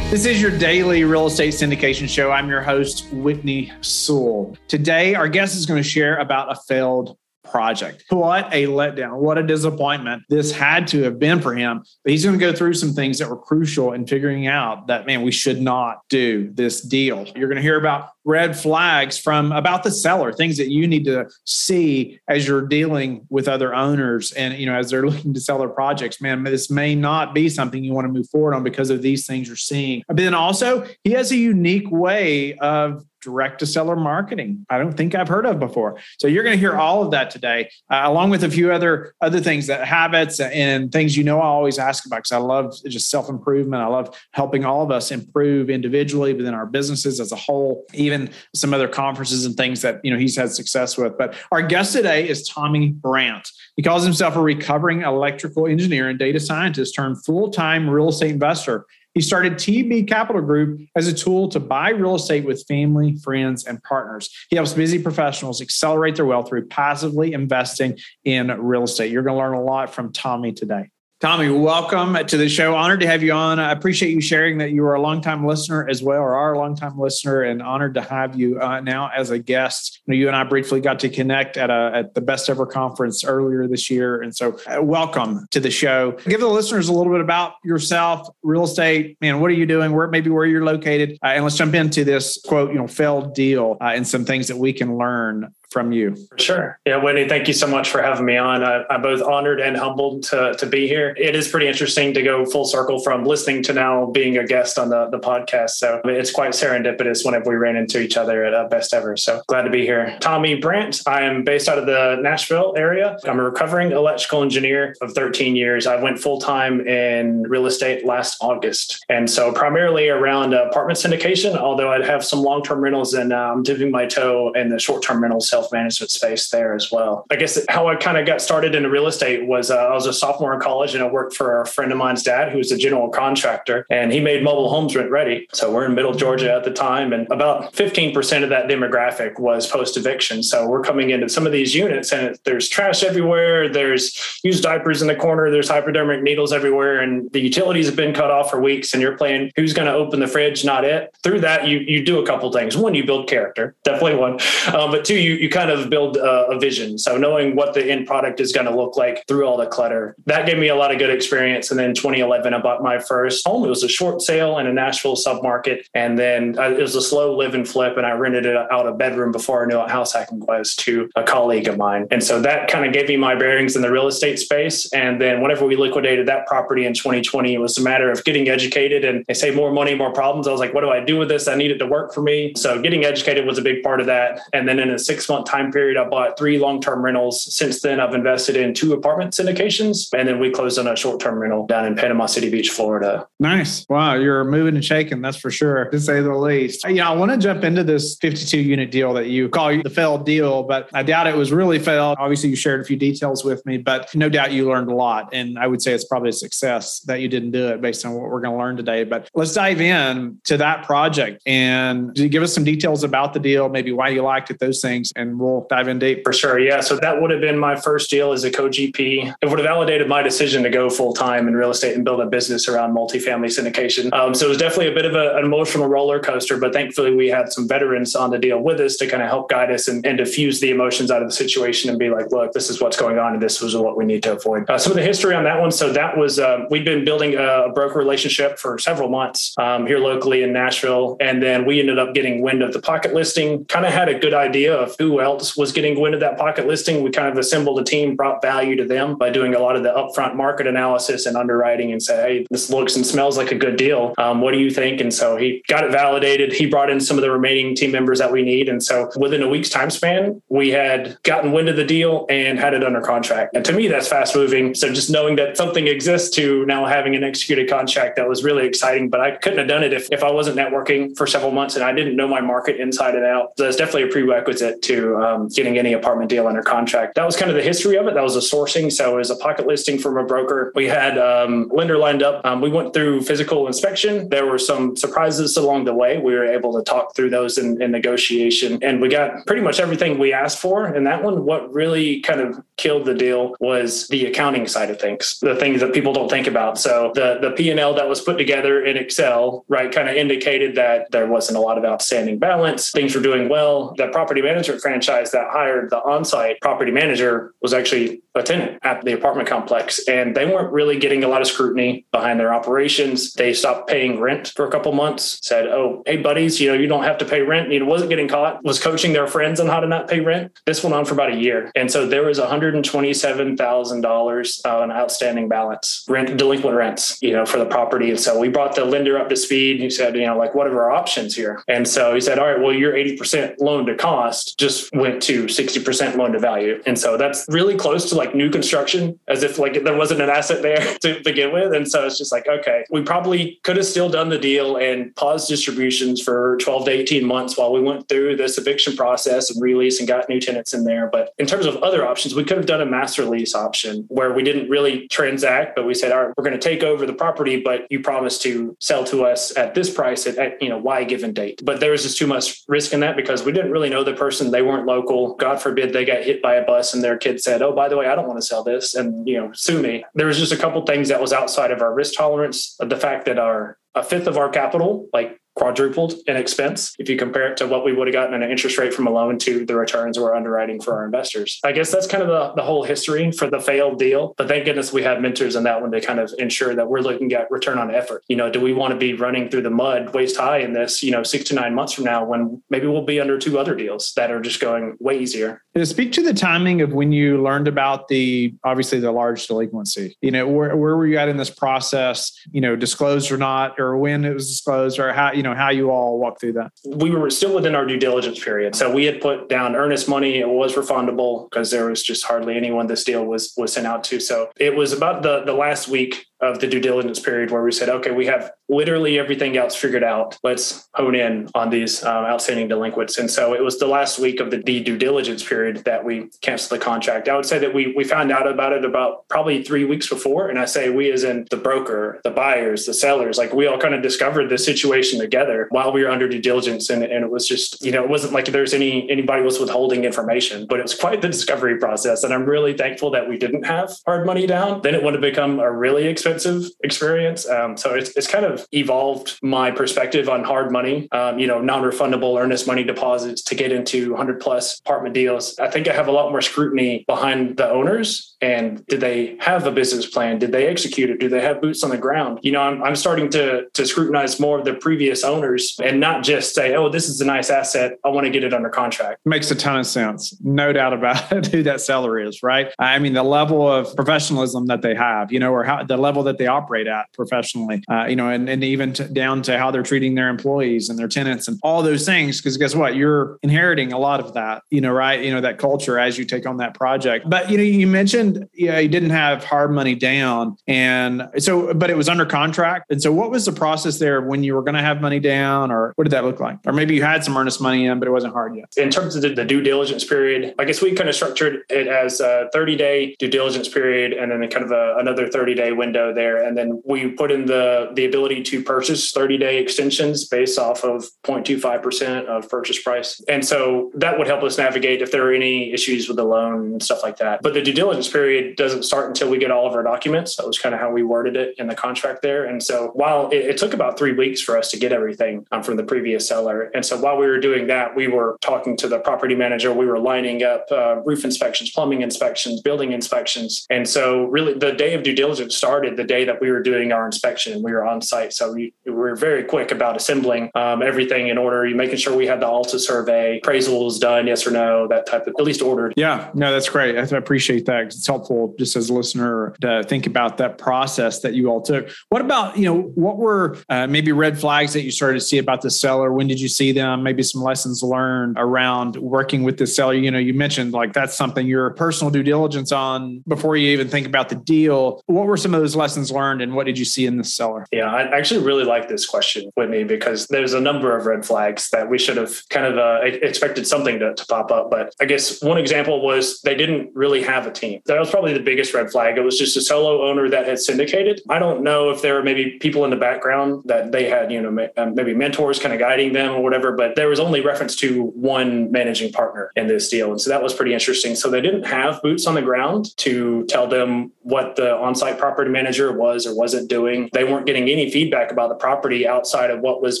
this 0.10 0.24
is 0.24 0.40
your 0.40 0.56
daily 0.56 1.02
real 1.02 1.26
estate 1.26 1.52
syndication 1.52 2.08
show. 2.08 2.30
I'm 2.30 2.48
your 2.48 2.62
host, 2.62 3.08
Whitney 3.12 3.72
Sewell. 3.80 4.56
Today, 4.68 5.16
our 5.16 5.28
guest 5.28 5.56
is 5.56 5.66
going 5.66 5.82
to 5.82 5.88
share 5.88 6.18
about 6.18 6.50
a 6.50 6.54
failed 6.68 7.18
project. 7.50 8.04
What 8.10 8.52
a 8.52 8.66
letdown. 8.66 9.18
What 9.18 9.38
a 9.38 9.42
disappointment 9.42 10.22
this 10.28 10.52
had 10.52 10.86
to 10.88 11.02
have 11.02 11.18
been 11.18 11.40
for 11.40 11.54
him. 11.54 11.82
But 12.04 12.10
he's 12.10 12.24
going 12.24 12.38
to 12.38 12.44
go 12.44 12.52
through 12.52 12.74
some 12.74 12.92
things 12.92 13.18
that 13.18 13.28
were 13.28 13.36
crucial 13.36 13.92
in 13.92 14.06
figuring 14.06 14.46
out 14.46 14.86
that, 14.88 15.06
man, 15.06 15.22
we 15.22 15.32
should 15.32 15.60
not 15.60 16.02
do 16.08 16.50
this 16.52 16.80
deal. 16.80 17.26
You're 17.34 17.48
going 17.48 17.56
to 17.56 17.62
hear 17.62 17.78
about 17.78 18.10
red 18.24 18.58
flags 18.58 19.18
from 19.18 19.52
about 19.52 19.84
the 19.84 19.90
seller, 19.90 20.32
things 20.32 20.56
that 20.56 20.68
you 20.68 20.86
need 20.86 21.04
to 21.04 21.26
see 21.44 22.18
as 22.28 22.46
you're 22.46 22.66
dealing 22.66 23.24
with 23.30 23.46
other 23.48 23.74
owners 23.74 24.32
and, 24.32 24.54
you 24.54 24.66
know, 24.66 24.74
as 24.74 24.90
they're 24.90 25.06
looking 25.08 25.32
to 25.34 25.40
sell 25.40 25.58
their 25.58 25.68
projects. 25.68 26.20
Man, 26.20 26.44
this 26.44 26.70
may 26.70 26.94
not 26.94 27.34
be 27.34 27.48
something 27.48 27.82
you 27.82 27.92
want 27.92 28.06
to 28.06 28.12
move 28.12 28.28
forward 28.28 28.54
on 28.54 28.64
because 28.64 28.90
of 28.90 29.02
these 29.02 29.26
things 29.26 29.46
you're 29.46 29.56
seeing. 29.56 30.02
But 30.08 30.16
then 30.16 30.34
also, 30.34 30.86
he 31.04 31.12
has 31.12 31.30
a 31.30 31.36
unique 31.36 31.90
way 31.90 32.54
of 32.58 33.04
direct 33.26 33.58
to 33.58 33.66
seller 33.66 33.96
marketing. 33.96 34.64
I 34.70 34.78
don't 34.78 34.96
think 34.96 35.16
I've 35.16 35.26
heard 35.26 35.46
of 35.46 35.58
before. 35.58 35.98
So 36.20 36.28
you're 36.28 36.44
going 36.44 36.54
to 36.54 36.60
hear 36.60 36.76
all 36.76 37.02
of 37.02 37.10
that 37.10 37.28
today, 37.28 37.68
uh, 37.90 38.02
along 38.04 38.30
with 38.30 38.44
a 38.44 38.50
few 38.50 38.70
other 38.70 39.14
other 39.20 39.40
things 39.40 39.66
that 39.66 39.84
habits 39.84 40.38
and 40.38 40.92
things 40.92 41.16
you 41.16 41.24
know 41.24 41.40
I 41.40 41.46
always 41.46 41.76
ask 41.76 42.06
about 42.06 42.18
because 42.18 42.32
I 42.32 42.38
love 42.38 42.72
just 42.86 43.10
self 43.10 43.28
improvement. 43.28 43.82
I 43.82 43.88
love 43.88 44.16
helping 44.30 44.64
all 44.64 44.82
of 44.82 44.92
us 44.92 45.10
improve 45.10 45.68
individually 45.68 46.34
within 46.34 46.54
our 46.54 46.66
businesses 46.66 47.18
as 47.18 47.32
a 47.32 47.36
whole, 47.36 47.84
even 47.94 48.30
some 48.54 48.72
other 48.72 48.86
conferences 48.86 49.44
and 49.44 49.56
things 49.56 49.82
that 49.82 50.00
you 50.04 50.12
know 50.12 50.18
he's 50.18 50.36
had 50.36 50.52
success 50.52 50.96
with. 50.96 51.18
But 51.18 51.34
our 51.50 51.62
guest 51.62 51.92
today 51.92 52.28
is 52.28 52.46
Tommy 52.48 52.90
Brant. 52.90 53.50
He 53.74 53.82
calls 53.82 54.04
himself 54.04 54.36
a 54.36 54.40
recovering 54.40 55.02
electrical 55.02 55.66
engineer 55.66 56.08
and 56.08 56.16
data 56.16 56.38
scientist 56.38 56.94
turned 56.94 57.24
full 57.24 57.50
time 57.50 57.90
real 57.90 58.10
estate 58.10 58.30
investor. 58.30 58.86
He 59.16 59.22
started 59.22 59.54
TB 59.54 60.08
Capital 60.08 60.42
Group 60.42 60.78
as 60.94 61.08
a 61.08 61.14
tool 61.14 61.48
to 61.48 61.58
buy 61.58 61.88
real 61.88 62.16
estate 62.16 62.44
with 62.44 62.62
family, 62.68 63.16
friends, 63.24 63.64
and 63.64 63.82
partners. 63.82 64.28
He 64.50 64.56
helps 64.56 64.74
busy 64.74 65.02
professionals 65.02 65.62
accelerate 65.62 66.16
their 66.16 66.26
wealth 66.26 66.50
through 66.50 66.66
passively 66.66 67.32
investing 67.32 67.98
in 68.24 68.48
real 68.60 68.82
estate. 68.82 69.10
You're 69.10 69.22
going 69.22 69.36
to 69.36 69.42
learn 69.42 69.54
a 69.54 69.62
lot 69.62 69.94
from 69.94 70.12
Tommy 70.12 70.52
today. 70.52 70.90
Tommy, 71.18 71.48
welcome 71.48 72.14
to 72.26 72.36
the 72.36 72.46
show. 72.46 72.74
Honored 72.74 73.00
to 73.00 73.06
have 73.06 73.22
you 73.22 73.32
on. 73.32 73.58
I 73.58 73.72
appreciate 73.72 74.10
you 74.10 74.20
sharing 74.20 74.58
that 74.58 74.72
you 74.72 74.84
are 74.84 74.96
a 74.96 75.00
longtime 75.00 75.46
listener 75.46 75.88
as 75.88 76.02
well, 76.02 76.20
or 76.20 76.36
are 76.36 76.52
a 76.52 76.58
longtime 76.58 76.98
listener, 76.98 77.40
and 77.40 77.62
honored 77.62 77.94
to 77.94 78.02
have 78.02 78.38
you 78.38 78.60
uh, 78.60 78.80
now 78.80 79.10
as 79.16 79.30
a 79.30 79.38
guest. 79.38 80.02
You, 80.04 80.12
know, 80.12 80.18
you, 80.18 80.26
and 80.26 80.36
I 80.36 80.44
briefly 80.44 80.82
got 80.82 81.00
to 81.00 81.08
connect 81.08 81.56
at 81.56 81.70
a 81.70 81.90
at 81.94 82.12
the 82.12 82.20
Best 82.20 82.50
Ever 82.50 82.66
conference 82.66 83.24
earlier 83.24 83.66
this 83.66 83.88
year, 83.88 84.20
and 84.20 84.36
so 84.36 84.58
uh, 84.66 84.82
welcome 84.82 85.46
to 85.52 85.58
the 85.58 85.70
show. 85.70 86.12
Give 86.26 86.38
the 86.38 86.48
listeners 86.48 86.90
a 86.90 86.92
little 86.92 87.10
bit 87.10 87.22
about 87.22 87.54
yourself, 87.64 88.28
real 88.42 88.64
estate, 88.64 89.16
man. 89.22 89.40
What 89.40 89.50
are 89.50 89.54
you 89.54 89.64
doing? 89.64 89.92
Where 89.92 90.08
maybe 90.08 90.28
where 90.28 90.44
you're 90.44 90.66
located, 90.66 91.16
uh, 91.24 91.28
and 91.28 91.44
let's 91.44 91.56
jump 91.56 91.74
into 91.74 92.04
this 92.04 92.38
quote, 92.46 92.72
you 92.72 92.76
know, 92.76 92.86
failed 92.86 93.34
deal, 93.34 93.78
uh, 93.80 93.84
and 93.94 94.06
some 94.06 94.26
things 94.26 94.48
that 94.48 94.58
we 94.58 94.74
can 94.74 94.98
learn 94.98 95.50
from 95.70 95.92
you. 95.92 96.16
Sure. 96.38 96.78
Yeah, 96.86 96.96
Whitney, 96.96 97.28
thank 97.28 97.48
you 97.48 97.54
so 97.54 97.66
much 97.66 97.90
for 97.90 98.02
having 98.02 98.24
me 98.24 98.36
on. 98.36 98.62
I, 98.62 98.84
am 98.90 99.02
both 99.02 99.22
honored 99.22 99.60
and 99.60 99.76
humbled 99.76 100.22
to, 100.24 100.54
to 100.58 100.66
be 100.66 100.86
here. 100.86 101.14
It 101.18 101.34
is 101.34 101.48
pretty 101.48 101.66
interesting 101.66 102.14
to 102.14 102.22
go 102.22 102.46
full 102.46 102.64
circle 102.64 103.00
from 103.00 103.24
listening 103.24 103.62
to 103.64 103.72
now 103.72 104.06
being 104.06 104.38
a 104.38 104.46
guest 104.46 104.78
on 104.78 104.90
the, 104.90 105.08
the 105.10 105.18
podcast. 105.18 105.70
So 105.70 106.00
it's 106.04 106.30
quite 106.30 106.52
serendipitous 106.52 107.24
whenever 107.24 107.50
we 107.50 107.56
ran 107.56 107.76
into 107.76 108.00
each 108.00 108.16
other 108.16 108.44
at 108.44 108.54
uh, 108.54 108.68
Best 108.68 108.94
Ever. 108.94 109.16
So 109.16 109.42
glad 109.46 109.62
to 109.62 109.70
be 109.70 109.82
here. 109.82 110.16
Tommy 110.20 110.54
Brant. 110.54 111.02
I 111.06 111.22
am 111.22 111.44
based 111.44 111.68
out 111.68 111.78
of 111.78 111.86
the 111.86 112.18
Nashville 112.20 112.74
area. 112.76 113.18
I'm 113.24 113.38
a 113.38 113.44
recovering 113.44 113.92
electrical 113.92 114.42
engineer 114.42 114.94
of 115.00 115.12
13 115.12 115.56
years. 115.56 115.86
I 115.86 116.00
went 116.00 116.18
full 116.18 116.40
time 116.40 116.86
in 116.86 117.42
real 117.42 117.66
estate 117.66 118.04
last 118.04 118.38
August. 118.40 119.04
And 119.08 119.28
so 119.28 119.52
primarily 119.52 120.08
around 120.08 120.54
apartment 120.54 120.98
syndication, 120.98 121.56
although 121.56 121.92
I'd 121.92 122.04
have 122.04 122.24
some 122.24 122.40
long 122.40 122.62
term 122.62 122.80
rentals 122.80 123.14
and 123.14 123.32
uh, 123.32 123.52
I'm 123.52 123.62
dipping 123.62 123.90
my 123.90 124.06
toe 124.06 124.52
in 124.52 124.68
the 124.68 124.78
short 124.78 125.02
term 125.02 125.22
rentals 125.22 125.48
self 125.56 125.72
management 125.72 126.10
space 126.10 126.50
there 126.50 126.74
as 126.74 126.92
well. 126.92 127.24
I 127.30 127.36
guess 127.36 127.58
how 127.70 127.88
I 127.88 127.96
kind 127.96 128.18
of 128.18 128.26
got 128.26 128.42
started 128.42 128.74
into 128.74 128.90
real 128.90 129.06
estate 129.06 129.46
was 129.46 129.70
uh, 129.70 129.76
I 129.76 129.94
was 129.94 130.04
a 130.04 130.12
sophomore 130.12 130.52
in 130.52 130.60
college 130.60 130.94
and 130.94 131.02
I 131.02 131.08
worked 131.08 131.34
for 131.34 131.62
a 131.62 131.66
friend 131.66 131.90
of 131.90 131.96
mine's 131.96 132.22
dad 132.22 132.52
who 132.52 132.58
was 132.58 132.70
a 132.72 132.76
general 132.76 133.08
contractor 133.08 133.86
and 133.88 134.12
he 134.12 134.20
made 134.20 134.44
mobile 134.44 134.68
homes 134.68 134.94
rent 134.94 135.10
ready. 135.10 135.48
So 135.54 135.72
we're 135.72 135.86
in 135.86 135.94
middle 135.94 136.12
Georgia 136.12 136.52
at 136.52 136.64
the 136.64 136.72
time 136.72 137.14
and 137.14 137.26
about 137.30 137.72
15% 137.72 138.42
of 138.42 138.50
that 138.50 138.68
demographic 138.68 139.38
was 139.38 139.66
post 139.66 139.96
eviction. 139.96 140.42
So 140.42 140.68
we're 140.68 140.82
coming 140.82 141.08
into 141.08 141.28
some 141.30 141.46
of 141.46 141.52
these 141.52 141.74
units 141.74 142.12
and 142.12 142.38
there's 142.44 142.68
trash 142.68 143.02
everywhere. 143.02 143.70
There's 143.70 144.38
used 144.44 144.62
diapers 144.62 145.00
in 145.00 145.08
the 145.08 145.16
corner. 145.16 145.50
There's 145.50 145.70
hypodermic 145.70 146.22
needles 146.22 146.52
everywhere 146.52 147.00
and 147.00 147.32
the 147.32 147.40
utilities 147.40 147.86
have 147.86 147.96
been 147.96 148.12
cut 148.12 148.30
off 148.30 148.50
for 148.50 148.60
weeks 148.60 148.92
and 148.92 149.00
you're 149.00 149.16
playing 149.16 149.52
who's 149.56 149.72
going 149.72 149.86
to 149.86 149.94
open 149.94 150.20
the 150.20 150.28
fridge, 150.28 150.66
not 150.66 150.84
it. 150.84 151.16
Through 151.22 151.40
that, 151.40 151.66
you, 151.66 151.78
you 151.78 152.04
do 152.04 152.18
a 152.18 152.26
couple 152.26 152.52
things. 152.52 152.76
One, 152.76 152.94
you 152.94 153.06
build 153.06 153.26
character, 153.26 153.74
definitely 153.84 154.16
one. 154.16 154.38
Um, 154.74 154.90
but 154.90 155.06
two, 155.06 155.18
you, 155.18 155.34
you 155.34 155.45
kind 155.48 155.70
of 155.70 155.90
build 155.90 156.16
a, 156.16 156.46
a 156.48 156.58
vision. 156.58 156.98
So 156.98 157.16
knowing 157.16 157.56
what 157.56 157.74
the 157.74 157.84
end 157.90 158.06
product 158.06 158.40
is 158.40 158.52
going 158.52 158.66
to 158.66 158.74
look 158.74 158.96
like 158.96 159.26
through 159.26 159.46
all 159.46 159.56
the 159.56 159.66
clutter, 159.66 160.16
that 160.26 160.46
gave 160.46 160.58
me 160.58 160.68
a 160.68 160.76
lot 160.76 160.92
of 160.92 160.98
good 160.98 161.10
experience. 161.10 161.70
And 161.70 161.78
then 161.78 161.94
2011, 161.94 162.54
I 162.54 162.60
bought 162.60 162.82
my 162.82 162.98
first 162.98 163.46
home. 163.46 163.64
It 163.64 163.68
was 163.68 163.82
a 163.82 163.88
short 163.88 164.22
sale 164.22 164.58
in 164.58 164.66
a 164.66 164.72
Nashville 164.72 165.16
submarket. 165.16 165.84
And 165.94 166.18
then 166.18 166.58
uh, 166.58 166.70
it 166.70 166.80
was 166.80 166.94
a 166.94 167.02
slow 167.02 167.36
live 167.36 167.54
and 167.54 167.68
flip. 167.68 167.96
And 167.96 168.06
I 168.06 168.12
rented 168.12 168.46
it 168.46 168.56
out 168.56 168.86
a 168.86 168.92
bedroom 168.92 169.32
before 169.32 169.64
I 169.64 169.66
knew 169.66 169.78
what 169.78 169.90
house 169.90 170.12
hacking 170.12 170.40
was 170.40 170.74
to 170.76 171.10
a 171.16 171.22
colleague 171.22 171.68
of 171.68 171.76
mine. 171.76 172.06
And 172.10 172.22
so 172.22 172.40
that 172.40 172.68
kind 172.68 172.84
of 172.84 172.92
gave 172.92 173.08
me 173.08 173.16
my 173.16 173.34
bearings 173.34 173.76
in 173.76 173.82
the 173.82 173.90
real 173.90 174.06
estate 174.06 174.38
space. 174.38 174.92
And 174.92 175.20
then 175.20 175.42
whenever 175.42 175.66
we 175.66 175.76
liquidated 175.76 176.26
that 176.28 176.46
property 176.46 176.86
in 176.86 176.94
2020, 176.94 177.54
it 177.54 177.58
was 177.58 177.78
a 177.78 177.82
matter 177.82 178.10
of 178.10 178.24
getting 178.24 178.48
educated 178.48 179.04
and 179.04 179.24
they 179.26 179.34
say 179.34 179.54
more 179.54 179.72
money, 179.72 179.94
more 179.94 180.12
problems. 180.12 180.48
I 180.48 180.52
was 180.52 180.60
like, 180.60 180.74
what 180.74 180.80
do 180.80 180.90
I 180.90 181.00
do 181.00 181.18
with 181.18 181.28
this? 181.28 181.48
I 181.48 181.54
need 181.54 181.70
it 181.70 181.78
to 181.78 181.86
work 181.86 182.12
for 182.12 182.22
me. 182.22 182.52
So 182.56 182.80
getting 182.80 183.04
educated 183.04 183.46
was 183.46 183.58
a 183.58 183.62
big 183.62 183.82
part 183.82 184.00
of 184.00 184.06
that. 184.06 184.40
And 184.52 184.66
then 184.68 184.78
in 184.78 184.90
a 184.90 184.98
six 184.98 185.28
month 185.28 185.35
time 185.44 185.72
period, 185.72 185.96
I 185.96 186.08
bought 186.08 186.38
three 186.38 186.58
long 186.58 186.80
term 186.80 187.04
rentals. 187.04 187.54
Since 187.54 187.82
then, 187.82 188.00
I've 188.00 188.14
invested 188.14 188.56
in 188.56 188.74
two 188.74 188.92
apartment 188.92 189.32
syndications, 189.32 190.08
and 190.16 190.28
then 190.28 190.38
we 190.38 190.50
closed 190.50 190.78
on 190.78 190.86
a 190.86 190.96
short 190.96 191.20
term 191.20 191.38
rental 191.38 191.66
down 191.66 191.86
in 191.86 191.94
Panama 191.94 192.26
City 192.26 192.50
Beach, 192.50 192.70
Florida. 192.70 193.26
Nice. 193.38 193.86
Wow, 193.88 194.14
you're 194.14 194.44
moving 194.44 194.74
and 194.74 194.84
shaking, 194.84 195.20
that's 195.20 195.36
for 195.36 195.50
sure, 195.50 195.86
to 195.90 196.00
say 196.00 196.20
the 196.20 196.34
least. 196.34 196.86
Know, 196.86 197.04
I 197.04 197.14
want 197.14 197.32
to 197.32 197.38
jump 197.38 197.64
into 197.64 197.84
this 197.84 198.16
52 198.20 198.60
unit 198.60 198.90
deal 198.90 199.12
that 199.14 199.26
you 199.26 199.48
call 199.48 199.82
the 199.82 199.90
failed 199.90 200.26
deal, 200.26 200.62
but 200.62 200.88
I 200.94 201.02
doubt 201.02 201.26
it 201.26 201.36
was 201.36 201.52
really 201.52 201.78
failed. 201.78 202.16
Obviously, 202.18 202.50
you 202.50 202.56
shared 202.56 202.80
a 202.80 202.84
few 202.84 202.96
details 202.96 203.44
with 203.44 203.64
me, 203.66 203.78
but 203.78 204.14
no 204.14 204.28
doubt 204.28 204.52
you 204.52 204.68
learned 204.68 204.90
a 204.90 204.94
lot. 204.94 205.30
And 205.32 205.58
I 205.58 205.66
would 205.66 205.82
say 205.82 205.92
it's 205.92 206.04
probably 206.04 206.30
a 206.30 206.32
success 206.32 207.00
that 207.00 207.20
you 207.20 207.28
didn't 207.28 207.50
do 207.50 207.68
it 207.68 207.80
based 207.80 208.04
on 208.04 208.12
what 208.12 208.30
we're 208.30 208.40
going 208.40 208.52
to 208.52 208.58
learn 208.58 208.76
today. 208.76 209.04
But 209.04 209.30
let's 209.34 209.54
dive 209.54 209.80
in 209.80 210.38
to 210.44 210.56
that 210.58 210.84
project 210.84 211.42
and 211.46 212.14
give 212.14 212.42
us 212.42 212.54
some 212.54 212.64
details 212.64 213.04
about 213.04 213.34
the 213.34 213.40
deal, 213.40 213.68
maybe 213.68 213.92
why 213.92 214.08
you 214.08 214.22
liked 214.22 214.50
it, 214.50 214.58
those 214.58 214.80
things, 214.80 215.12
and 215.16 215.25
we'll 215.34 215.66
dive 215.68 215.88
in 215.88 215.98
deep. 215.98 216.22
For 216.24 216.32
sure. 216.32 216.58
Yeah. 216.58 216.80
So 216.80 216.96
that 216.96 217.20
would 217.20 217.30
have 217.30 217.40
been 217.40 217.58
my 217.58 217.76
first 217.76 218.10
deal 218.10 218.32
as 218.32 218.44
a 218.44 218.50
co 218.50 218.68
GP. 218.68 219.34
It 219.40 219.46
would 219.48 219.58
have 219.58 219.66
validated 219.66 220.08
my 220.08 220.22
decision 220.22 220.62
to 220.62 220.70
go 220.70 220.90
full 220.90 221.12
time 221.12 221.48
in 221.48 221.54
real 221.54 221.70
estate 221.70 221.94
and 221.94 222.04
build 222.04 222.20
a 222.20 222.26
business 222.26 222.68
around 222.68 222.94
multifamily 222.94 223.46
syndication. 223.46 224.12
Um, 224.12 224.34
so 224.34 224.46
it 224.46 224.48
was 224.50 224.58
definitely 224.58 224.92
a 224.92 224.94
bit 224.94 225.04
of 225.04 225.14
a, 225.14 225.36
an 225.36 225.44
emotional 225.44 225.88
roller 225.88 226.20
coaster, 226.20 226.58
but 226.58 226.72
thankfully 226.72 227.14
we 227.14 227.28
had 227.28 227.52
some 227.52 227.68
veterans 227.68 228.14
on 228.14 228.30
the 228.30 228.38
deal 228.38 228.60
with 228.60 228.80
us 228.80 228.96
to 228.96 229.06
kind 229.06 229.22
of 229.22 229.28
help 229.28 229.50
guide 229.50 229.70
us 229.70 229.88
and, 229.88 230.04
and 230.06 230.18
diffuse 230.18 230.60
the 230.60 230.70
emotions 230.70 231.10
out 231.10 231.22
of 231.22 231.28
the 231.28 231.34
situation 231.34 231.90
and 231.90 231.98
be 231.98 232.10
like, 232.10 232.30
look, 232.30 232.52
this 232.52 232.70
is 232.70 232.80
what's 232.80 232.96
going 232.96 233.18
on 233.18 233.34
and 233.34 233.42
this 233.42 233.60
was 233.60 233.76
what 233.76 233.96
we 233.96 234.04
need 234.04 234.22
to 234.22 234.32
avoid. 234.32 234.68
Uh, 234.68 234.78
some 234.78 234.92
of 234.92 234.96
the 234.96 235.02
history 235.02 235.34
on 235.34 235.44
that 235.44 235.60
one. 235.60 235.70
So 235.70 235.92
that 235.92 236.16
was, 236.16 236.38
uh, 236.38 236.64
we'd 236.70 236.84
been 236.84 237.04
building 237.04 237.34
a 237.34 237.68
broker 237.74 237.98
relationship 237.98 238.58
for 238.58 238.78
several 238.78 239.08
months 239.08 239.54
um, 239.58 239.86
here 239.86 239.98
locally 239.98 240.42
in 240.42 240.52
Nashville. 240.52 241.16
And 241.20 241.42
then 241.42 241.64
we 241.64 241.80
ended 241.80 241.98
up 241.98 242.14
getting 242.14 242.42
wind 242.42 242.62
of 242.62 242.72
the 242.72 242.80
pocket 242.80 243.14
listing, 243.14 243.64
kind 243.66 243.86
of 243.86 243.92
had 243.92 244.08
a 244.08 244.18
good 244.18 244.34
idea 244.34 244.74
of 244.74 244.94
who 244.98 245.15
else 245.20 245.56
was 245.56 245.72
getting 245.72 246.00
wind 246.00 246.14
of 246.14 246.20
that 246.20 246.38
pocket 246.38 246.66
listing. 246.66 247.02
We 247.02 247.10
kind 247.10 247.28
of 247.28 247.38
assembled 247.38 247.78
a 247.78 247.84
team, 247.84 248.16
brought 248.16 248.42
value 248.42 248.76
to 248.76 248.84
them 248.84 249.16
by 249.16 249.30
doing 249.30 249.54
a 249.54 249.58
lot 249.58 249.76
of 249.76 249.82
the 249.82 249.90
upfront 249.90 250.34
market 250.34 250.66
analysis 250.66 251.26
and 251.26 251.36
underwriting 251.36 251.92
and 251.92 252.02
said, 252.02 252.26
hey, 252.26 252.46
this 252.50 252.70
looks 252.70 252.96
and 252.96 253.06
smells 253.06 253.36
like 253.36 253.52
a 253.52 253.54
good 253.54 253.76
deal. 253.76 254.14
Um, 254.18 254.40
what 254.40 254.52
do 254.52 254.58
you 254.58 254.70
think? 254.70 255.00
And 255.00 255.12
so 255.12 255.36
he 255.36 255.62
got 255.68 255.84
it 255.84 255.92
validated. 255.92 256.52
He 256.52 256.66
brought 256.66 256.90
in 256.90 257.00
some 257.00 257.16
of 257.16 257.22
the 257.22 257.30
remaining 257.30 257.74
team 257.74 257.92
members 257.92 258.18
that 258.18 258.32
we 258.32 258.42
need. 258.42 258.68
And 258.68 258.82
so 258.82 259.10
within 259.16 259.42
a 259.42 259.48
week's 259.48 259.70
time 259.70 259.90
span, 259.90 260.42
we 260.48 260.70
had 260.70 261.18
gotten 261.22 261.52
wind 261.52 261.68
of 261.68 261.76
the 261.76 261.84
deal 261.84 262.26
and 262.28 262.58
had 262.58 262.74
it 262.74 262.84
under 262.84 263.00
contract. 263.00 263.54
And 263.54 263.64
to 263.64 263.72
me, 263.72 263.88
that's 263.88 264.08
fast 264.08 264.34
moving. 264.34 264.74
So 264.74 264.92
just 264.92 265.10
knowing 265.10 265.36
that 265.36 265.56
something 265.56 265.86
exists 265.86 266.30
to 266.36 266.64
now 266.66 266.86
having 266.86 267.14
an 267.14 267.24
executed 267.24 267.68
contract, 267.68 268.16
that 268.16 268.28
was 268.28 268.44
really 268.44 268.66
exciting. 268.66 269.08
But 269.08 269.20
I 269.20 269.32
couldn't 269.32 269.58
have 269.58 269.68
done 269.68 269.82
it 269.82 269.92
if, 269.92 270.08
if 270.10 270.22
I 270.22 270.30
wasn't 270.30 270.56
networking 270.56 271.16
for 271.16 271.26
several 271.26 271.52
months 271.52 271.76
and 271.76 271.84
I 271.84 271.92
didn't 271.92 272.16
know 272.16 272.28
my 272.28 272.40
market 272.40 272.76
inside 272.76 273.14
and 273.14 273.24
out. 273.24 273.52
So 273.56 273.64
that's 273.64 273.76
definitely 273.76 274.04
a 274.04 274.08
prerequisite 274.08 274.82
to 274.82 275.05
um, 275.14 275.48
getting 275.48 275.78
any 275.78 275.92
apartment 275.92 276.30
deal 276.30 276.46
under 276.46 276.62
contract. 276.62 277.14
That 277.14 277.24
was 277.24 277.36
kind 277.36 277.50
of 277.50 277.56
the 277.56 277.62
history 277.62 277.96
of 277.96 278.06
it. 278.06 278.14
That 278.14 278.22
was 278.22 278.36
a 278.36 278.40
sourcing. 278.40 278.92
So 278.92 279.14
it 279.14 279.18
was 279.18 279.30
a 279.30 279.36
pocket 279.36 279.66
listing 279.66 279.98
from 279.98 280.16
a 280.16 280.24
broker. 280.24 280.72
We 280.74 280.86
had 280.86 281.18
um, 281.18 281.68
lender 281.72 281.98
lined 281.98 282.22
up. 282.22 282.44
Um, 282.44 282.60
we 282.60 282.70
went 282.70 282.92
through 282.94 283.22
physical 283.22 283.66
inspection. 283.66 284.28
There 284.28 284.46
were 284.46 284.58
some 284.58 284.96
surprises 284.96 285.56
along 285.56 285.84
the 285.84 285.94
way. 285.94 286.18
We 286.18 286.34
were 286.34 286.44
able 286.44 286.74
to 286.74 286.82
talk 286.82 287.14
through 287.14 287.30
those 287.30 287.58
in, 287.58 287.80
in 287.80 287.90
negotiation, 287.90 288.82
and 288.82 289.00
we 289.00 289.08
got 289.08 289.46
pretty 289.46 289.62
much 289.62 289.80
everything 289.80 290.18
we 290.18 290.32
asked 290.32 290.58
for. 290.58 290.86
And 290.86 291.06
that 291.06 291.22
one, 291.22 291.44
what 291.44 291.72
really 291.72 292.20
kind 292.20 292.40
of 292.40 292.62
killed 292.76 293.06
the 293.06 293.14
deal 293.14 293.56
was 293.60 294.08
the 294.08 294.26
accounting 294.26 294.66
side 294.66 294.90
of 294.90 295.00
things, 295.00 295.38
the 295.40 295.56
things 295.56 295.80
that 295.80 295.92
people 295.92 296.12
don't 296.12 296.30
think 296.30 296.46
about. 296.46 296.78
So 296.78 297.12
the 297.14 297.38
the 297.40 297.50
P 297.52 297.70
and 297.70 297.80
L 297.80 297.94
that 297.94 298.08
was 298.08 298.20
put 298.20 298.38
together 298.38 298.84
in 298.84 298.96
Excel, 298.96 299.64
right, 299.68 299.90
kind 299.90 300.08
of 300.08 300.16
indicated 300.16 300.74
that 300.76 301.10
there 301.10 301.26
wasn't 301.26 301.58
a 301.58 301.60
lot 301.60 301.78
of 301.78 301.84
outstanding 301.84 302.38
balance. 302.38 302.90
Things 302.90 303.14
were 303.14 303.22
doing 303.22 303.48
well. 303.48 303.94
The 303.96 304.08
property 304.08 304.42
management 304.42 304.80
franchise 304.80 305.30
that 305.32 305.48
hired 305.50 305.90
the 305.90 305.98
on-site 305.98 306.60
property 306.60 306.92
manager 306.92 307.54
was 307.62 307.72
actually 307.72 308.22
a 308.34 308.42
tenant 308.42 308.78
at 308.82 309.02
the 309.04 309.12
apartment 309.12 309.48
complex, 309.48 310.06
and 310.06 310.36
they 310.36 310.44
weren't 310.44 310.72
really 310.72 310.98
getting 310.98 311.24
a 311.24 311.28
lot 311.28 311.40
of 311.40 311.46
scrutiny 311.46 312.04
behind 312.12 312.38
their 312.38 312.52
operations. 312.52 313.32
They 313.32 313.54
stopped 313.54 313.88
paying 313.88 314.20
rent 314.20 314.52
for 314.54 314.66
a 314.66 314.70
couple 314.70 314.92
months. 314.92 315.38
Said, 315.42 315.66
"Oh, 315.66 316.02
hey 316.06 316.18
buddies, 316.18 316.60
you 316.60 316.68
know 316.68 316.74
you 316.74 316.86
don't 316.86 317.04
have 317.04 317.18
to 317.18 317.24
pay 317.24 317.42
rent." 317.42 317.70
You 317.72 317.80
know, 317.80 317.86
wasn't 317.86 318.10
getting 318.10 318.28
caught. 318.28 318.62
Was 318.64 318.78
coaching 318.78 319.12
their 319.12 319.26
friends 319.26 319.60
on 319.60 319.66
how 319.66 319.80
to 319.80 319.86
not 319.86 320.08
pay 320.08 320.20
rent. 320.20 320.52
This 320.66 320.82
went 320.82 320.94
on 320.94 321.04
for 321.04 321.14
about 321.14 321.32
a 321.32 321.36
year, 321.36 321.70
and 321.74 321.90
so 321.90 322.06
there 322.06 322.24
was 322.24 322.38
a 322.38 322.46
hundred 322.46 322.65
and 322.74 322.84
twenty-seven 322.84 323.56
thousand 323.56 324.00
dollars 324.00 324.60
uh, 324.64 324.80
on 324.80 324.90
outstanding 324.90 325.48
balance 325.48 326.04
rent 326.08 326.36
delinquent 326.36 326.76
rents. 326.76 327.18
You 327.22 327.32
know, 327.32 327.46
for 327.46 327.58
the 327.58 327.66
property, 327.66 328.10
and 328.10 328.20
so 328.20 328.38
we 328.38 328.48
brought 328.48 328.74
the 328.74 328.84
lender 328.84 329.18
up 329.18 329.28
to 329.28 329.36
speed. 329.36 329.80
He 329.80 329.90
said, 329.90 330.16
"You 330.16 330.26
know, 330.26 330.36
like 330.36 330.54
what 330.54 330.66
are 330.66 330.82
our 330.82 330.90
options 330.90 331.34
here?" 331.34 331.62
And 331.68 331.86
so 331.86 332.14
he 332.14 332.20
said, 332.20 332.38
"All 332.38 332.46
right, 332.46 332.60
well, 332.60 332.72
your 332.72 332.96
eighty 332.96 333.16
percent 333.16 333.60
loan 333.60 333.86
to 333.86 333.94
cost 333.94 334.58
just 334.58 334.92
went 334.94 335.22
to 335.24 335.48
sixty 335.48 335.82
percent 335.82 336.16
loan 336.16 336.32
to 336.32 336.38
value, 336.38 336.82
and 336.86 336.98
so 336.98 337.16
that's 337.16 337.46
really 337.48 337.76
close 337.76 338.08
to 338.10 338.14
like 338.14 338.34
new 338.34 338.50
construction, 338.50 339.18
as 339.28 339.42
if 339.42 339.58
like 339.58 339.84
there 339.84 339.96
wasn't 339.96 340.20
an 340.20 340.30
asset 340.30 340.62
there 340.62 340.96
to 341.02 341.20
begin 341.22 341.52
with." 341.52 341.72
And 341.72 341.88
so 341.88 342.06
it's 342.06 342.18
just 342.18 342.32
like, 342.32 342.48
okay, 342.48 342.84
we 342.90 343.02
probably 343.02 343.60
could 343.62 343.76
have 343.76 343.86
still 343.86 344.08
done 344.08 344.28
the 344.28 344.38
deal 344.38 344.76
and 344.76 345.14
paused 345.16 345.48
distributions 345.48 346.22
for 346.22 346.56
12 346.60 346.86
to 346.86 346.90
18 346.90 347.24
months 347.24 347.56
while 347.56 347.72
we 347.72 347.80
went 347.80 348.08
through 348.08 348.36
this 348.36 348.58
eviction 348.58 348.96
process 348.96 349.50
and 349.50 349.62
release 349.62 349.98
and 349.98 350.08
got 350.08 350.28
new 350.28 350.40
tenants 350.40 350.74
in 350.74 350.84
there. 350.84 351.08
But 351.08 351.34
in 351.38 351.46
terms 351.46 351.66
of 351.66 351.76
other 351.76 352.06
options, 352.06 352.34
we 352.34 352.44
could 352.44 352.55
have 352.56 352.66
done 352.66 352.80
a 352.80 352.86
master 352.86 353.24
lease 353.24 353.54
option 353.54 354.04
where 354.08 354.32
we 354.32 354.42
didn't 354.42 354.68
really 354.68 355.08
transact, 355.08 355.76
but 355.76 355.86
we 355.86 355.94
said, 355.94 356.12
all 356.12 356.26
right, 356.26 356.34
we're 356.36 356.44
going 356.44 356.58
to 356.58 356.68
take 356.68 356.82
over 356.82 357.06
the 357.06 357.12
property, 357.12 357.60
but 357.60 357.86
you 357.90 358.00
promise 358.00 358.38
to 358.40 358.76
sell 358.80 359.04
to 359.04 359.24
us 359.24 359.56
at 359.56 359.74
this 359.74 359.92
price 359.92 360.26
at, 360.26 360.36
at 360.36 360.60
you 360.60 360.68
know 360.68 360.78
Y 360.78 361.04
given 361.04 361.32
date. 361.32 361.60
But 361.64 361.80
there 361.80 361.90
was 361.90 362.02
just 362.02 362.18
too 362.18 362.26
much 362.26 362.62
risk 362.68 362.92
in 362.92 363.00
that 363.00 363.16
because 363.16 363.44
we 363.44 363.52
didn't 363.52 363.70
really 363.70 363.88
know 363.88 364.04
the 364.04 364.14
person. 364.14 364.50
They 364.50 364.62
weren't 364.62 364.86
local. 364.86 365.34
God 365.36 365.60
forbid 365.60 365.92
they 365.92 366.04
got 366.04 366.22
hit 366.22 366.42
by 366.42 366.54
a 366.54 366.64
bus 366.64 366.94
and 366.94 367.02
their 367.02 367.16
kid 367.16 367.40
said, 367.42 367.62
oh, 367.62 367.72
by 367.72 367.88
the 367.88 367.96
way, 367.96 368.06
I 368.06 368.14
don't 368.14 368.26
want 368.26 368.38
to 368.38 368.46
sell 368.46 368.64
this 368.64 368.94
and 368.94 369.26
you 369.28 369.38
know 369.38 369.52
sue 369.52 369.80
me. 369.80 370.04
There 370.14 370.26
was 370.26 370.38
just 370.38 370.52
a 370.52 370.56
couple 370.56 370.84
things 370.84 371.08
that 371.08 371.20
was 371.20 371.32
outside 371.32 371.70
of 371.70 371.82
our 371.82 371.94
risk 371.94 372.14
tolerance. 372.14 372.76
The 372.80 372.96
fact 372.96 373.26
that 373.26 373.38
our 373.38 373.78
a 373.94 374.02
fifth 374.02 374.26
of 374.26 374.36
our 374.36 374.50
capital, 374.50 375.08
like 375.12 375.40
quadrupled 375.56 376.14
in 376.26 376.36
expense 376.36 376.94
if 376.98 377.08
you 377.08 377.16
compare 377.16 377.50
it 377.50 377.56
to 377.56 377.66
what 377.66 377.84
we 377.84 377.92
would 377.92 378.06
have 378.06 378.12
gotten 378.12 378.34
in 378.34 378.42
an 378.42 378.50
interest 378.50 378.78
rate 378.78 378.92
from 378.92 379.06
a 379.06 379.10
loan 379.10 379.38
to 379.38 379.64
the 379.64 379.74
returns 379.74 380.18
we're 380.18 380.34
underwriting 380.34 380.80
for 380.80 380.94
our 380.94 381.04
investors. 381.04 381.58
I 381.64 381.72
guess 381.72 381.90
that's 381.90 382.06
kind 382.06 382.22
of 382.22 382.28
the, 382.28 382.52
the 382.60 382.62
whole 382.62 382.84
history 382.84 383.32
for 383.32 383.48
the 383.50 383.60
failed 383.60 383.98
deal. 383.98 384.34
But 384.36 384.48
thank 384.48 384.66
goodness 384.66 384.92
we 384.92 385.02
have 385.02 385.20
mentors 385.20 385.56
in 385.56 385.64
that 385.64 385.80
one 385.80 385.90
to 385.92 386.00
kind 386.00 386.20
of 386.20 386.32
ensure 386.38 386.74
that 386.74 386.88
we're 386.88 387.00
looking 387.00 387.32
at 387.32 387.50
return 387.50 387.78
on 387.78 387.94
effort. 387.94 388.22
You 388.28 388.36
know, 388.36 388.50
do 388.50 388.60
we 388.60 388.72
want 388.72 388.92
to 388.92 388.98
be 388.98 389.14
running 389.14 389.48
through 389.48 389.62
the 389.62 389.70
mud 389.70 390.14
waist 390.14 390.36
high 390.36 390.58
in 390.58 390.74
this, 390.74 391.02
you 391.02 391.10
know, 391.10 391.22
six 391.22 391.44
to 391.46 391.54
nine 391.54 391.74
months 391.74 391.94
from 391.94 392.04
now 392.04 392.24
when 392.24 392.62
maybe 392.68 392.86
we'll 392.86 393.04
be 393.04 393.18
under 393.18 393.38
two 393.38 393.58
other 393.58 393.74
deals 393.74 394.12
that 394.16 394.30
are 394.30 394.40
just 394.40 394.60
going 394.60 394.96
way 395.00 395.18
easier? 395.18 395.62
To 395.74 395.86
speak 395.86 396.12
to 396.12 396.22
the 396.22 396.34
timing 396.34 396.82
of 396.82 396.92
when 396.92 397.12
you 397.12 397.42
learned 397.42 397.68
about 397.68 398.08
the 398.08 398.54
obviously 398.64 399.00
the 399.00 399.12
large 399.12 399.46
delinquency, 399.46 400.16
you 400.20 400.30
know, 400.30 400.46
where, 400.46 400.76
where 400.76 400.96
were 400.96 401.06
you 401.06 401.16
at 401.16 401.28
in 401.28 401.36
this 401.36 401.50
process, 401.50 402.32
you 402.50 402.60
know, 402.60 402.76
disclosed 402.76 403.30
or 403.30 403.38
not, 403.38 403.78
or 403.80 403.96
when 403.96 404.24
it 404.24 404.34
was 404.34 404.48
disclosed 404.48 404.98
or 404.98 405.12
how, 405.12 405.32
you 405.32 405.42
know, 405.42 405.45
how 405.54 405.70
you 405.70 405.90
all 405.90 406.18
walk 406.18 406.40
through 406.40 406.54
that? 406.54 406.72
We 406.84 407.10
were 407.10 407.30
still 407.30 407.54
within 407.54 407.74
our 407.74 407.86
due 407.86 407.98
diligence 407.98 408.42
period. 408.42 408.74
So 408.74 408.92
we 408.92 409.04
had 409.04 409.20
put 409.20 409.48
down 409.48 409.76
earnest 409.76 410.08
money. 410.08 410.38
It 410.38 410.48
was 410.48 410.74
refundable 410.74 411.48
because 411.50 411.70
there 411.70 411.86
was 411.86 412.02
just 412.02 412.24
hardly 412.24 412.56
anyone 412.56 412.86
this 412.86 413.04
deal 413.04 413.24
was 413.24 413.52
was 413.56 413.72
sent 413.72 413.86
out 413.86 414.04
to. 414.04 414.20
So 414.20 414.50
it 414.58 414.74
was 414.74 414.92
about 414.92 415.22
the 415.22 415.44
the 415.44 415.54
last 415.54 415.88
week 415.88 416.26
of 416.40 416.60
the 416.60 416.66
due 416.66 416.80
diligence 416.80 417.18
period 417.18 417.50
where 417.50 417.62
we 417.62 417.72
said, 417.72 417.88
okay, 417.88 418.10
we 418.10 418.26
have 418.26 418.52
literally 418.68 419.18
everything 419.18 419.56
else 419.56 419.74
figured 419.74 420.04
out. 420.04 420.38
Let's 420.42 420.88
hone 420.94 421.14
in 421.14 421.48
on 421.54 421.70
these 421.70 422.04
um, 422.04 422.24
outstanding 422.24 422.68
delinquents. 422.68 423.16
And 423.16 423.30
so 423.30 423.54
it 423.54 423.62
was 423.62 423.78
the 423.78 423.86
last 423.86 424.18
week 424.18 424.40
of 424.40 424.50
the, 424.50 424.58
due 424.58 424.98
diligence 424.98 425.42
period 425.42 425.78
that 425.84 426.04
we 426.04 426.28
canceled 426.42 426.78
the 426.78 426.84
contract. 426.84 427.28
I 427.28 427.36
would 427.36 427.46
say 427.46 427.58
that 427.58 427.72
we 427.72 427.94
we 427.96 428.04
found 428.04 428.30
out 428.30 428.46
about 428.46 428.72
it 428.72 428.84
about 428.84 429.26
probably 429.28 429.62
three 429.62 429.84
weeks 429.84 430.08
before. 430.08 430.48
And 430.48 430.58
I 430.58 430.64
say 430.64 430.90
we 430.90 431.10
as 431.10 431.24
in 431.24 431.46
the 431.50 431.56
broker, 431.56 432.20
the 432.24 432.30
buyers, 432.30 432.84
the 432.84 432.92
sellers, 432.92 433.38
like 433.38 433.52
we 433.54 433.66
all 433.66 433.78
kind 433.78 433.94
of 433.94 434.02
discovered 434.02 434.48
the 434.48 434.58
situation 434.58 435.18
together 435.20 435.68
while 435.70 435.92
we 435.92 436.02
were 436.02 436.10
under 436.10 436.28
due 436.28 436.42
diligence. 436.42 436.90
And, 436.90 437.02
and 437.02 437.24
it 437.24 437.30
was 437.30 437.46
just, 437.46 437.82
you 437.84 437.92
know, 437.92 438.02
it 438.02 438.10
wasn't 438.10 438.32
like 438.32 438.46
there's 438.46 438.74
any 438.74 439.10
anybody 439.10 439.42
was 439.42 439.58
withholding 439.58 440.04
information, 440.04 440.66
but 440.66 440.80
it 440.80 440.82
was 440.82 440.94
quite 440.94 441.22
the 441.22 441.28
discovery 441.28 441.78
process. 441.78 442.24
And 442.24 442.34
I'm 442.34 442.44
really 442.44 442.74
thankful 442.74 443.10
that 443.12 443.28
we 443.28 443.38
didn't 443.38 443.64
have 443.64 443.96
hard 444.04 444.26
money 444.26 444.46
down. 444.46 444.82
Then 444.82 444.94
it 444.94 445.02
would 445.02 445.14
have 445.14 445.22
become 445.22 445.60
a 445.60 445.70
really 445.70 446.06
expensive 446.06 446.25
experience. 446.26 447.48
Um, 447.48 447.76
so 447.76 447.94
it's, 447.94 448.10
it's 448.16 448.26
kind 448.26 448.44
of 448.44 448.66
evolved 448.72 449.38
my 449.42 449.70
perspective 449.70 450.28
on 450.28 450.44
hard 450.44 450.70
money, 450.72 451.08
um, 451.12 451.38
you 451.38 451.46
know, 451.46 451.60
non-refundable 451.60 452.40
earnest 452.40 452.66
money 452.66 452.84
deposits 452.84 453.42
to 453.42 453.54
get 453.54 453.72
into 453.72 454.10
100 454.10 454.40
plus 454.40 454.80
apartment 454.80 455.14
deals. 455.14 455.58
I 455.58 455.70
think 455.70 455.88
I 455.88 455.94
have 455.94 456.08
a 456.08 456.12
lot 456.12 456.30
more 456.30 456.42
scrutiny 456.42 457.04
behind 457.06 457.56
the 457.56 457.68
owners 457.68 458.36
and 458.40 458.86
did 458.86 459.00
they 459.00 459.36
have 459.40 459.66
a 459.66 459.70
business 459.70 460.06
plan? 460.06 460.38
Did 460.38 460.52
they 460.52 460.66
execute 460.66 461.08
it? 461.08 461.20
Do 461.20 461.28
they 461.28 461.40
have 461.40 461.60
boots 461.60 461.82
on 461.82 461.90
the 461.90 461.96
ground? 461.96 462.40
You 462.42 462.52
know, 462.52 462.60
I'm, 462.60 462.82
I'm 462.82 462.96
starting 462.96 463.30
to, 463.30 463.66
to 463.72 463.86
scrutinize 463.86 464.38
more 464.38 464.58
of 464.58 464.64
the 464.64 464.74
previous 464.74 465.24
owners 465.24 465.78
and 465.82 466.00
not 466.00 466.22
just 466.22 466.54
say, 466.54 466.74
oh, 466.74 466.88
this 466.88 467.08
is 467.08 467.20
a 467.20 467.24
nice 467.24 467.50
asset. 467.50 467.98
I 468.04 468.08
want 468.08 468.26
to 468.26 468.30
get 468.30 468.44
it 468.44 468.52
under 468.52 468.68
contract. 468.68 469.24
Makes 469.24 469.50
a 469.50 469.54
ton 469.54 469.78
of 469.78 469.86
sense. 469.86 470.38
No 470.42 470.72
doubt 470.72 470.92
about 470.92 471.32
it, 471.32 471.46
who 471.52 471.62
that 471.62 471.80
seller 471.80 472.18
is, 472.18 472.42
right? 472.42 472.72
I 472.78 472.98
mean, 472.98 473.14
the 473.14 473.22
level 473.22 473.70
of 473.70 473.94
professionalism 473.96 474.66
that 474.66 474.82
they 474.82 474.94
have, 474.94 475.32
you 475.32 475.40
know, 475.40 475.52
or 475.52 475.64
how 475.64 475.82
the 475.82 475.96
level 475.96 476.15
that 476.24 476.38
they 476.38 476.46
operate 476.46 476.86
at 476.86 477.06
professionally, 477.12 477.82
uh, 477.90 478.06
you 478.06 478.16
know, 478.16 478.28
and, 478.28 478.48
and 478.48 478.62
even 478.64 478.92
down 479.12 479.42
to 479.42 479.58
how 479.58 479.70
they're 479.70 479.82
treating 479.82 480.14
their 480.14 480.28
employees 480.28 480.88
and 480.88 480.98
their 480.98 481.08
tenants 481.08 481.48
and 481.48 481.58
all 481.62 481.82
those 481.82 482.04
things. 482.04 482.40
Because 482.40 482.56
guess 482.56 482.74
what? 482.74 482.96
You're 482.96 483.38
inheriting 483.42 483.92
a 483.92 483.98
lot 483.98 484.20
of 484.20 484.34
that, 484.34 484.62
you 484.70 484.80
know, 484.80 484.92
right? 484.92 485.22
You 485.22 485.32
know, 485.32 485.40
that 485.40 485.58
culture 485.58 485.98
as 485.98 486.18
you 486.18 486.24
take 486.24 486.46
on 486.46 486.58
that 486.58 486.74
project. 486.74 487.28
But, 487.28 487.50
you 487.50 487.56
know, 487.56 487.64
you 487.64 487.86
mentioned, 487.86 488.48
yeah, 488.54 488.78
you 488.78 488.88
didn't 488.88 489.10
have 489.10 489.44
hard 489.44 489.70
money 489.70 489.94
down. 489.94 490.56
And 490.66 491.28
so, 491.38 491.74
but 491.74 491.90
it 491.90 491.96
was 491.96 492.08
under 492.08 492.26
contract. 492.26 492.90
And 492.90 493.00
so, 493.00 493.12
what 493.12 493.30
was 493.30 493.44
the 493.44 493.52
process 493.52 493.98
there 493.98 494.20
when 494.20 494.44
you 494.44 494.54
were 494.54 494.62
going 494.62 494.74
to 494.74 494.82
have 494.82 495.00
money 495.00 495.20
down, 495.20 495.70
or 495.70 495.92
what 495.96 496.04
did 496.04 496.10
that 496.10 496.24
look 496.24 496.40
like? 496.40 496.58
Or 496.66 496.72
maybe 496.72 496.94
you 496.94 497.02
had 497.02 497.24
some 497.24 497.36
earnest 497.36 497.60
money 497.60 497.86
in, 497.86 497.98
but 497.98 498.08
it 498.08 498.10
wasn't 498.10 498.32
hard 498.32 498.56
yet. 498.56 498.72
In 498.76 498.90
terms 498.90 499.16
of 499.16 499.22
the, 499.22 499.30
the 499.30 499.44
due 499.44 499.60
diligence 499.60 500.04
period, 500.04 500.54
I 500.58 500.64
guess 500.64 500.82
we 500.82 500.94
kind 500.94 501.08
of 501.08 501.14
structured 501.14 501.62
it 501.70 501.86
as 501.86 502.20
a 502.20 502.48
30 502.52 502.76
day 502.76 503.16
due 503.18 503.28
diligence 503.28 503.68
period 503.68 504.12
and 504.12 504.30
then 504.30 504.48
kind 504.50 504.64
of 504.64 504.70
a, 504.70 504.96
another 504.98 505.28
30 505.28 505.54
day 505.54 505.72
window 505.72 506.05
there. 506.12 506.42
And 506.42 506.56
then 506.56 506.82
we 506.84 507.08
put 507.08 507.30
in 507.30 507.46
the, 507.46 507.90
the 507.94 508.04
ability 508.04 508.42
to 508.44 508.62
purchase 508.62 509.12
30 509.12 509.38
day 509.38 509.58
extensions 509.58 510.26
based 510.26 510.58
off 510.58 510.84
of 510.84 511.04
0.25% 511.24 512.26
of 512.26 512.48
purchase 512.48 512.80
price. 512.82 513.20
And 513.28 513.44
so 513.44 513.90
that 513.94 514.18
would 514.18 514.26
help 514.26 514.42
us 514.42 514.58
navigate 514.58 515.02
if 515.02 515.10
there 515.10 515.28
are 515.28 515.32
any 515.32 515.72
issues 515.72 516.08
with 516.08 516.16
the 516.16 516.24
loan 516.24 516.72
and 516.72 516.82
stuff 516.82 517.02
like 517.02 517.18
that. 517.18 517.42
But 517.42 517.54
the 517.54 517.62
due 517.62 517.72
diligence 517.72 518.08
period 518.08 518.56
doesn't 518.56 518.84
start 518.84 519.08
until 519.08 519.30
we 519.30 519.38
get 519.38 519.50
all 519.50 519.66
of 519.66 519.74
our 519.74 519.82
documents. 519.82 520.36
That 520.36 520.46
was 520.46 520.58
kind 520.58 520.74
of 520.74 520.80
how 520.80 520.90
we 520.90 521.02
worded 521.02 521.36
it 521.36 521.54
in 521.58 521.66
the 521.66 521.74
contract 521.74 522.22
there. 522.22 522.44
And 522.44 522.62
so 522.62 522.90
while 522.94 523.28
it, 523.30 523.38
it 523.38 523.56
took 523.56 523.74
about 523.74 523.98
three 523.98 524.12
weeks 524.12 524.40
for 524.40 524.56
us 524.56 524.70
to 524.70 524.78
get 524.78 524.92
everything 524.92 525.46
um, 525.52 525.62
from 525.62 525.76
the 525.76 525.84
previous 525.84 526.26
seller. 526.28 526.70
And 526.74 526.84
so 526.84 526.98
while 526.98 527.16
we 527.16 527.26
were 527.26 527.40
doing 527.40 527.66
that, 527.68 527.94
we 527.94 528.08
were 528.08 528.36
talking 528.40 528.76
to 528.78 528.88
the 528.88 528.98
property 528.98 529.34
manager, 529.34 529.72
we 529.72 529.86
were 529.86 529.98
lining 529.98 530.42
up 530.42 530.66
uh, 530.70 530.96
roof 531.04 531.24
inspections, 531.24 531.70
plumbing 531.70 532.02
inspections, 532.02 532.60
building 532.60 532.92
inspections. 532.92 533.66
And 533.70 533.88
so 533.88 534.24
really 534.24 534.54
the 534.54 534.72
day 534.72 534.94
of 534.94 535.02
due 535.02 535.14
diligence 535.14 535.56
started 535.56 535.95
the 535.96 536.04
day 536.04 536.24
that 536.24 536.40
we 536.40 536.50
were 536.50 536.62
doing 536.62 536.92
our 536.92 537.06
inspection 537.06 537.62
we 537.62 537.72
were 537.72 537.84
on 537.84 538.02
site. 538.02 538.32
So 538.32 538.52
we, 538.52 538.74
we 538.84 538.92
were 538.92 539.16
very 539.16 539.44
quick 539.44 539.72
about 539.72 539.96
assembling 539.96 540.50
um, 540.54 540.82
everything 540.82 541.28
in 541.28 541.38
order, 541.38 541.68
making 541.74 541.96
sure 541.96 542.16
we 542.16 542.26
had 542.26 542.40
the 542.40 542.46
ALTA 542.46 542.78
survey, 542.78 543.38
appraisal 543.38 543.84
was 543.84 543.98
done, 543.98 544.26
yes 544.26 544.46
or 544.46 544.50
no, 544.50 544.86
that 544.88 545.06
type 545.06 545.26
of, 545.26 545.34
at 545.38 545.44
least 545.44 545.62
ordered. 545.62 545.94
Yeah, 545.96 546.30
no, 546.34 546.52
that's 546.52 546.68
great. 546.68 546.96
I 546.96 547.16
appreciate 547.16 547.66
that. 547.66 547.84
It's 547.86 548.06
helpful 548.06 548.54
just 548.58 548.76
as 548.76 548.90
a 548.90 548.94
listener 548.94 549.54
to 549.60 549.82
think 549.84 550.06
about 550.06 550.36
that 550.38 550.58
process 550.58 551.20
that 551.20 551.34
you 551.34 551.48
all 551.48 551.62
took. 551.62 551.88
What 552.08 552.20
about, 552.20 552.58
you 552.58 552.64
know, 552.64 552.82
what 552.94 553.16
were 553.16 553.58
uh, 553.68 553.86
maybe 553.86 554.12
red 554.12 554.38
flags 554.38 554.72
that 554.74 554.82
you 554.82 554.90
started 554.90 555.20
to 555.20 555.24
see 555.24 555.38
about 555.38 555.62
the 555.62 555.70
seller? 555.70 556.12
When 556.12 556.26
did 556.26 556.40
you 556.40 556.48
see 556.48 556.72
them? 556.72 557.02
Maybe 557.02 557.22
some 557.22 557.42
lessons 557.42 557.82
learned 557.82 558.36
around 558.38 558.96
working 558.96 559.42
with 559.42 559.56
the 559.56 559.66
seller. 559.66 559.94
You 559.94 560.10
know, 560.10 560.18
you 560.18 560.34
mentioned 560.34 560.72
like 560.72 560.92
that's 560.92 561.16
something 561.16 561.46
your 561.46 561.70
personal 561.70 562.10
due 562.10 562.22
diligence 562.22 562.72
on 562.72 563.22
before 563.26 563.56
you 563.56 563.70
even 563.70 563.88
think 563.88 564.06
about 564.06 564.28
the 564.28 564.34
deal. 564.34 565.02
What 565.06 565.26
were 565.26 565.36
some 565.36 565.54
of 565.54 565.60
those 565.60 565.76
lessons 565.76 565.85
learned 566.10 566.42
and 566.42 566.54
what 566.54 566.66
did 566.66 566.78
you 566.78 566.84
see 566.84 567.06
in 567.06 567.16
the 567.16 567.24
seller? 567.24 567.66
Yeah, 567.72 567.90
I 567.90 568.16
actually 568.16 568.44
really 568.44 568.64
like 568.64 568.88
this 568.88 569.06
question, 569.06 569.50
Whitney, 569.54 569.84
because 569.84 570.26
there's 570.28 570.52
a 570.52 570.60
number 570.60 570.96
of 570.96 571.06
red 571.06 571.24
flags 571.24 571.70
that 571.70 571.88
we 571.88 571.98
should 571.98 572.16
have 572.16 572.48
kind 572.48 572.66
of 572.66 572.78
uh, 572.78 573.00
expected 573.04 573.66
something 573.66 573.98
to, 573.98 574.14
to 574.14 574.26
pop 574.26 574.50
up. 574.50 574.70
But 574.70 574.94
I 575.00 575.04
guess 575.04 575.42
one 575.42 575.58
example 575.58 576.02
was 576.02 576.40
they 576.42 576.54
didn't 576.54 576.90
really 576.94 577.22
have 577.22 577.46
a 577.46 577.52
team. 577.52 577.80
That 577.86 577.98
was 577.98 578.10
probably 578.10 578.32
the 578.32 578.40
biggest 578.40 578.74
red 578.74 578.90
flag. 578.90 579.18
It 579.18 579.22
was 579.22 579.38
just 579.38 579.56
a 579.56 579.60
solo 579.60 580.08
owner 580.08 580.28
that 580.30 580.46
had 580.46 580.58
syndicated. 580.58 581.20
I 581.28 581.38
don't 581.38 581.62
know 581.62 581.90
if 581.90 582.02
there 582.02 582.14
were 582.14 582.22
maybe 582.22 582.58
people 582.58 582.84
in 582.84 582.90
the 582.90 582.96
background 582.96 583.62
that 583.66 583.92
they 583.92 584.08
had, 584.08 584.32
you 584.32 584.40
know, 584.40 584.68
um, 584.76 584.94
maybe 584.94 585.14
mentors 585.14 585.58
kind 585.58 585.74
of 585.74 585.80
guiding 585.80 586.12
them 586.12 586.32
or 586.32 586.42
whatever, 586.42 586.72
but 586.72 586.96
there 586.96 587.08
was 587.08 587.20
only 587.20 587.40
reference 587.40 587.76
to 587.76 588.04
one 588.14 588.70
managing 588.72 589.12
partner 589.12 589.52
in 589.56 589.66
this 589.66 589.88
deal. 589.88 590.10
And 590.10 590.20
so 590.20 590.30
that 590.30 590.42
was 590.42 590.54
pretty 590.54 590.72
interesting. 590.72 591.14
So 591.14 591.30
they 591.30 591.40
didn't 591.40 591.64
have 591.64 592.00
boots 592.02 592.26
on 592.26 592.34
the 592.34 592.42
ground 592.42 592.96
to 592.98 593.44
tell 593.46 593.66
them 593.66 594.12
what 594.22 594.56
the 594.56 594.74
on-site 594.76 595.18
property 595.18 595.50
manager 595.50 595.75
was 595.92 596.26
or 596.26 596.34
wasn't 596.34 596.68
doing. 596.68 597.08
They 597.12 597.24
weren't 597.24 597.46
getting 597.46 597.68
any 597.68 597.90
feedback 597.90 598.30
about 598.30 598.48
the 598.48 598.54
property 598.54 599.06
outside 599.06 599.50
of 599.50 599.60
what 599.60 599.82
was 599.82 600.00